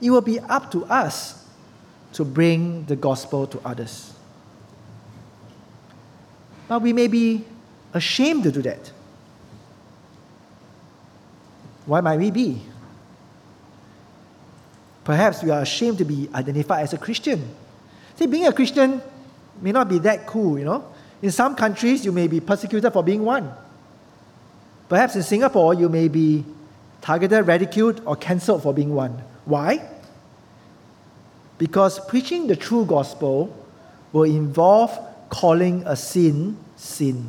It 0.00 0.10
will 0.10 0.22
be 0.22 0.40
up 0.40 0.72
to 0.72 0.84
us 0.86 1.46
to 2.14 2.24
bring 2.24 2.84
the 2.86 2.96
gospel 2.96 3.46
to 3.46 3.60
others. 3.64 4.12
But 6.66 6.82
we 6.82 6.92
may 6.92 7.06
be 7.06 7.44
ashamed 7.94 8.44
to 8.44 8.52
do 8.52 8.62
that. 8.62 8.92
Why 11.86 12.00
might 12.00 12.18
we 12.18 12.30
be? 12.30 12.62
Perhaps 15.04 15.42
we 15.42 15.50
are 15.50 15.62
ashamed 15.62 15.98
to 15.98 16.04
be 16.04 16.28
identified 16.34 16.82
as 16.82 16.92
a 16.92 16.98
Christian. 16.98 17.48
See, 18.16 18.26
being 18.26 18.46
a 18.46 18.52
Christian 18.52 19.00
may 19.62 19.72
not 19.72 19.88
be 19.88 19.98
that 20.00 20.26
cool, 20.26 20.58
you 20.58 20.66
know. 20.66 20.84
In 21.22 21.30
some 21.30 21.54
countries, 21.54 22.04
you 22.04 22.12
may 22.12 22.26
be 22.28 22.40
persecuted 22.40 22.92
for 22.92 23.02
being 23.02 23.24
one. 23.24 23.50
Perhaps 24.88 25.16
in 25.16 25.22
Singapore, 25.22 25.74
you 25.74 25.88
may 25.88 26.08
be 26.08 26.44
targeted, 27.00 27.46
ridiculed, 27.46 28.02
or 28.04 28.16
cancelled 28.16 28.62
for 28.62 28.74
being 28.74 28.94
one. 28.94 29.22
Why? 29.44 29.88
Because 31.56 31.98
preaching 32.06 32.46
the 32.46 32.56
true 32.56 32.84
gospel 32.84 33.54
will 34.12 34.24
involve 34.24 34.96
calling 35.30 35.82
a 35.86 35.96
sin 35.96 36.56
sin. 36.76 37.28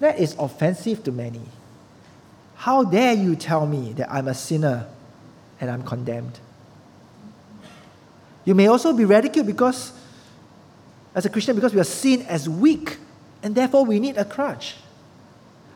That 0.00 0.18
is 0.18 0.34
offensive 0.38 1.04
to 1.04 1.12
many. 1.12 1.42
How 2.56 2.84
dare 2.84 3.12
you 3.12 3.36
tell 3.36 3.66
me 3.66 3.92
that 3.94 4.10
I'm 4.10 4.28
a 4.28 4.34
sinner 4.34 4.86
and 5.60 5.70
I'm 5.70 5.82
condemned? 5.82 6.38
You 8.44 8.54
may 8.54 8.66
also 8.66 8.92
be 8.92 9.04
ridiculed 9.04 9.46
because, 9.46 9.92
as 11.14 11.26
a 11.26 11.30
Christian, 11.30 11.54
because 11.54 11.74
we 11.74 11.80
are 11.80 11.84
seen 11.84 12.22
as 12.22 12.48
weak 12.48 12.96
and 13.42 13.54
therefore 13.54 13.84
we 13.84 14.00
need 14.00 14.16
a 14.16 14.24
crutch. 14.24 14.76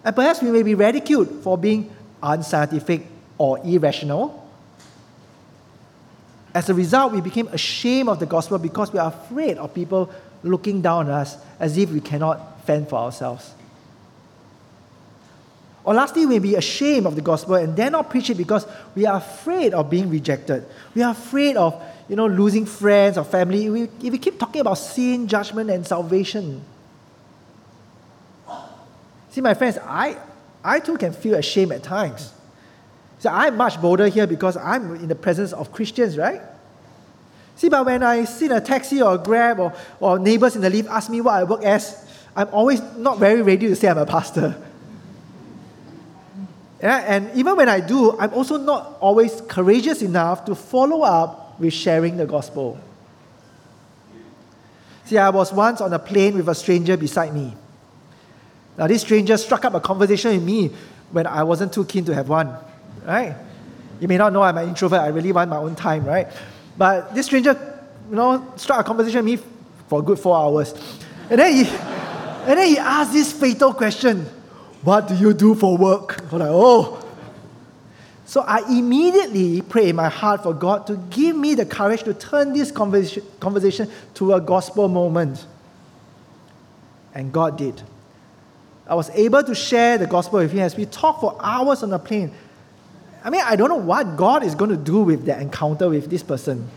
And 0.04 0.14
perhaps 0.14 0.42
we 0.42 0.50
may 0.50 0.62
be 0.62 0.74
ridiculed 0.74 1.42
for 1.42 1.56
being 1.56 1.94
unscientific 2.22 3.06
or 3.38 3.58
irrational. 3.64 4.40
As 6.54 6.68
a 6.68 6.74
result, 6.74 7.12
we 7.12 7.20
became 7.20 7.48
ashamed 7.48 8.08
of 8.08 8.20
the 8.20 8.26
gospel 8.26 8.58
because 8.58 8.92
we 8.92 8.98
are 8.98 9.08
afraid 9.08 9.58
of 9.58 9.74
people 9.74 10.10
looking 10.42 10.82
down 10.82 11.06
on 11.06 11.12
us 11.12 11.36
as 11.58 11.76
if 11.76 11.90
we 11.90 12.00
cannot 12.00 12.64
fend 12.64 12.88
for 12.88 12.96
ourselves. 12.96 13.52
Or 15.84 15.92
lastly, 15.92 16.24
we 16.24 16.34
may 16.34 16.38
be 16.38 16.54
ashamed 16.54 17.06
of 17.06 17.14
the 17.14 17.20
gospel 17.20 17.56
and 17.56 17.76
dare 17.76 17.90
not 17.90 18.08
preach 18.08 18.30
it 18.30 18.36
because 18.36 18.66
we 18.94 19.04
are 19.04 19.18
afraid 19.18 19.74
of 19.74 19.90
being 19.90 20.08
rejected. 20.08 20.64
We 20.94 21.02
are 21.02 21.12
afraid 21.12 21.56
of 21.56 21.80
you 22.08 22.16
know, 22.16 22.26
losing 22.26 22.66
friends 22.66 23.18
or 23.18 23.24
family. 23.24 23.68
We, 23.70 23.82
if 23.82 24.12
we 24.12 24.18
keep 24.18 24.38
talking 24.38 24.60
about 24.60 24.74
sin, 24.74 25.26
judgment, 25.28 25.70
and 25.70 25.86
salvation. 25.86 26.62
See, 29.30 29.40
my 29.40 29.54
friends, 29.54 29.78
I, 29.78 30.16
I 30.62 30.80
too 30.80 30.96
can 30.96 31.12
feel 31.12 31.34
ashamed 31.34 31.72
at 31.72 31.82
times. 31.82 32.32
So 33.18 33.30
I'm 33.30 33.56
much 33.56 33.80
bolder 33.80 34.06
here 34.08 34.26
because 34.26 34.56
I'm 34.56 34.94
in 34.96 35.08
the 35.08 35.14
presence 35.14 35.52
of 35.52 35.72
Christians, 35.72 36.16
right? 36.16 36.42
See, 37.56 37.68
but 37.68 37.86
when 37.86 38.02
I 38.02 38.24
sit 38.24 38.50
in 38.50 38.56
a 38.56 38.60
taxi 38.60 39.00
or 39.00 39.14
a 39.14 39.18
grab 39.18 39.60
or, 39.60 39.72
or 40.00 40.18
neighbors 40.18 40.56
in 40.56 40.62
the 40.62 40.70
lift 40.70 40.88
ask 40.88 41.10
me 41.10 41.20
what 41.20 41.34
I 41.34 41.44
work 41.44 41.62
as, 41.62 42.06
I'm 42.36 42.48
always 42.48 42.82
not 42.96 43.18
very 43.18 43.42
ready 43.42 43.68
to 43.68 43.76
say 43.76 43.88
I'm 43.88 43.98
a 43.98 44.06
pastor. 44.06 44.60
And 46.84 47.30
even 47.34 47.56
when 47.56 47.68
I 47.68 47.80
do, 47.80 48.16
I'm 48.18 48.32
also 48.34 48.58
not 48.58 48.98
always 49.00 49.40
courageous 49.48 50.02
enough 50.02 50.44
to 50.44 50.54
follow 50.54 51.02
up 51.02 51.58
with 51.58 51.72
sharing 51.72 52.16
the 52.18 52.26
gospel. 52.26 52.78
See, 55.06 55.16
I 55.16 55.30
was 55.30 55.52
once 55.52 55.80
on 55.80 55.92
a 55.92 55.98
plane 55.98 56.36
with 56.36 56.48
a 56.48 56.54
stranger 56.54 56.96
beside 56.96 57.34
me. 57.34 57.54
Now, 58.76 58.86
this 58.86 59.02
stranger 59.02 59.36
struck 59.36 59.64
up 59.64 59.74
a 59.74 59.80
conversation 59.80 60.32
with 60.32 60.42
me 60.42 60.70
when 61.10 61.26
I 61.26 61.42
wasn't 61.42 61.72
too 61.72 61.84
keen 61.84 62.04
to 62.06 62.14
have 62.14 62.28
one, 62.28 62.54
right? 63.06 63.36
You 64.00 64.08
may 64.08 64.16
not 64.16 64.32
know 64.32 64.42
I'm 64.42 64.58
an 64.58 64.68
introvert, 64.68 65.00
I 65.00 65.08
really 65.08 65.32
want 65.32 65.48
my 65.48 65.58
own 65.58 65.76
time, 65.76 66.04
right? 66.04 66.26
But 66.76 67.14
this 67.14 67.26
stranger, 67.26 67.52
you 68.10 68.16
know, 68.16 68.52
struck 68.56 68.80
a 68.80 68.84
conversation 68.84 69.24
with 69.24 69.40
me 69.40 69.46
for 69.88 70.00
a 70.00 70.02
good 70.02 70.18
four 70.18 70.36
hours. 70.36 70.74
And 71.30 71.38
then 71.38 71.52
he, 71.52 71.70
and 71.70 72.58
then 72.58 72.68
he 72.68 72.78
asked 72.78 73.12
this 73.12 73.32
fatal 73.32 73.72
question 73.72 74.26
What 74.84 75.08
do 75.08 75.14
you 75.14 75.32
do 75.32 75.54
for 75.54 75.76
work? 75.76 76.22
I'm 76.30 76.38
like, 76.38 76.48
oh. 76.50 77.00
So 78.26 78.42
I 78.42 78.60
immediately 78.70 79.62
prayed 79.62 79.88
in 79.88 79.96
my 79.96 80.08
heart 80.08 80.42
for 80.42 80.52
God 80.52 80.86
to 80.88 80.96
give 81.10 81.34
me 81.36 81.54
the 81.54 81.64
courage 81.64 82.02
to 82.04 82.14
turn 82.14 82.52
this 82.52 82.70
conversation, 82.70 83.22
conversation 83.40 83.90
to 84.14 84.34
a 84.34 84.40
gospel 84.40 84.88
moment. 84.88 85.46
And 87.14 87.32
God 87.32 87.56
did. 87.56 87.82
I 88.86 88.94
was 88.94 89.08
able 89.10 89.42
to 89.42 89.54
share 89.54 89.96
the 89.96 90.06
gospel 90.06 90.40
with 90.40 90.52
him 90.52 90.60
as 90.60 90.76
we 90.76 90.84
talked 90.84 91.20
for 91.20 91.36
hours 91.40 91.82
on 91.82 91.90
the 91.90 91.98
plane. 91.98 92.32
I 93.22 93.30
mean, 93.30 93.40
I 93.42 93.56
don't 93.56 93.70
know 93.70 93.76
what 93.76 94.16
God 94.16 94.42
is 94.42 94.54
going 94.54 94.70
to 94.70 94.76
do 94.76 95.00
with 95.00 95.24
that 95.24 95.40
encounter 95.40 95.88
with 95.88 96.10
this 96.10 96.22
person. 96.22 96.68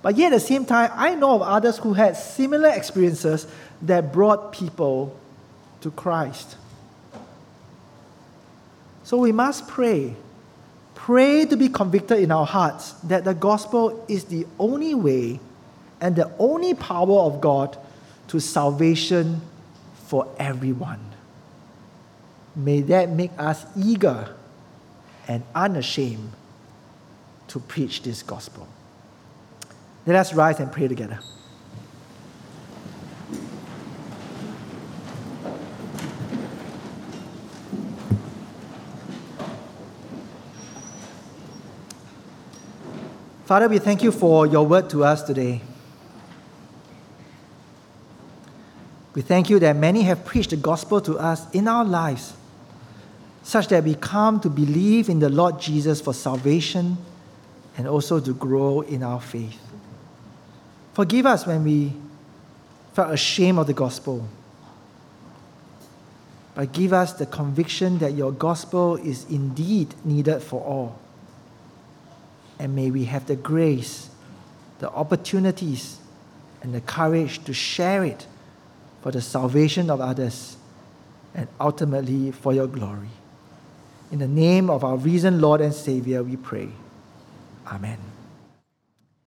But 0.00 0.16
yet 0.16 0.32
at 0.32 0.36
the 0.36 0.40
same 0.40 0.64
time, 0.64 0.90
I 0.94 1.14
know 1.14 1.34
of 1.34 1.42
others 1.42 1.76
who 1.78 1.92
had 1.92 2.16
similar 2.16 2.70
experiences 2.70 3.46
that 3.82 4.12
brought 4.12 4.52
people 4.52 5.18
to 5.84 5.90
Christ. 5.90 6.56
So 9.02 9.18
we 9.18 9.32
must 9.32 9.68
pray. 9.68 10.16
Pray 10.94 11.44
to 11.44 11.56
be 11.58 11.68
convicted 11.68 12.20
in 12.20 12.32
our 12.32 12.46
hearts 12.46 12.92
that 13.02 13.24
the 13.24 13.34
gospel 13.34 14.02
is 14.08 14.24
the 14.24 14.46
only 14.58 14.94
way 14.94 15.40
and 16.00 16.16
the 16.16 16.32
only 16.38 16.72
power 16.72 17.20
of 17.20 17.42
God 17.42 17.76
to 18.28 18.40
salvation 18.40 19.42
for 20.06 20.26
everyone. 20.38 21.04
May 22.56 22.80
that 22.80 23.10
make 23.10 23.32
us 23.36 23.66
eager 23.76 24.34
and 25.28 25.42
unashamed 25.54 26.32
to 27.48 27.60
preach 27.60 28.02
this 28.02 28.22
gospel. 28.22 28.66
Let 30.06 30.16
us 30.16 30.32
rise 30.32 30.60
and 30.60 30.72
pray 30.72 30.88
together. 30.88 31.20
Father, 43.44 43.68
we 43.68 43.78
thank 43.78 44.02
you 44.02 44.10
for 44.10 44.46
your 44.46 44.66
word 44.66 44.88
to 44.88 45.04
us 45.04 45.22
today. 45.22 45.60
We 49.14 49.20
thank 49.20 49.50
you 49.50 49.58
that 49.58 49.76
many 49.76 50.02
have 50.02 50.24
preached 50.24 50.50
the 50.50 50.56
gospel 50.56 50.98
to 51.02 51.18
us 51.18 51.48
in 51.52 51.68
our 51.68 51.84
lives, 51.84 52.32
such 53.42 53.68
that 53.68 53.84
we 53.84 53.96
come 53.96 54.40
to 54.40 54.48
believe 54.48 55.10
in 55.10 55.18
the 55.18 55.28
Lord 55.28 55.60
Jesus 55.60 56.00
for 56.00 56.14
salvation 56.14 56.96
and 57.76 57.86
also 57.86 58.18
to 58.18 58.32
grow 58.32 58.80
in 58.80 59.02
our 59.02 59.20
faith. 59.20 59.60
Forgive 60.94 61.26
us 61.26 61.46
when 61.46 61.64
we 61.64 61.92
felt 62.94 63.12
ashamed 63.12 63.58
of 63.58 63.66
the 63.66 63.74
gospel. 63.74 64.26
But 66.54 66.72
give 66.72 66.94
us 66.94 67.12
the 67.12 67.26
conviction 67.26 67.98
that 67.98 68.14
your 68.14 68.32
gospel 68.32 68.96
is 68.96 69.28
indeed 69.28 69.94
needed 70.02 70.40
for 70.40 70.62
all. 70.62 71.03
And 72.58 72.74
may 72.76 72.90
we 72.90 73.04
have 73.04 73.26
the 73.26 73.36
grace, 73.36 74.10
the 74.78 74.90
opportunities, 74.90 75.98
and 76.62 76.74
the 76.74 76.80
courage 76.80 77.44
to 77.44 77.52
share 77.52 78.04
it 78.04 78.26
for 79.02 79.10
the 79.10 79.20
salvation 79.20 79.90
of 79.90 80.00
others, 80.00 80.56
and 81.34 81.48
ultimately 81.60 82.30
for 82.30 82.54
your 82.54 82.66
glory. 82.66 83.10
In 84.10 84.18
the 84.18 84.28
name 84.28 84.70
of 84.70 84.84
our 84.84 84.96
risen 84.96 85.40
Lord 85.40 85.60
and 85.60 85.74
Savior, 85.74 86.22
we 86.22 86.36
pray. 86.36 86.68
Amen. 87.66 87.98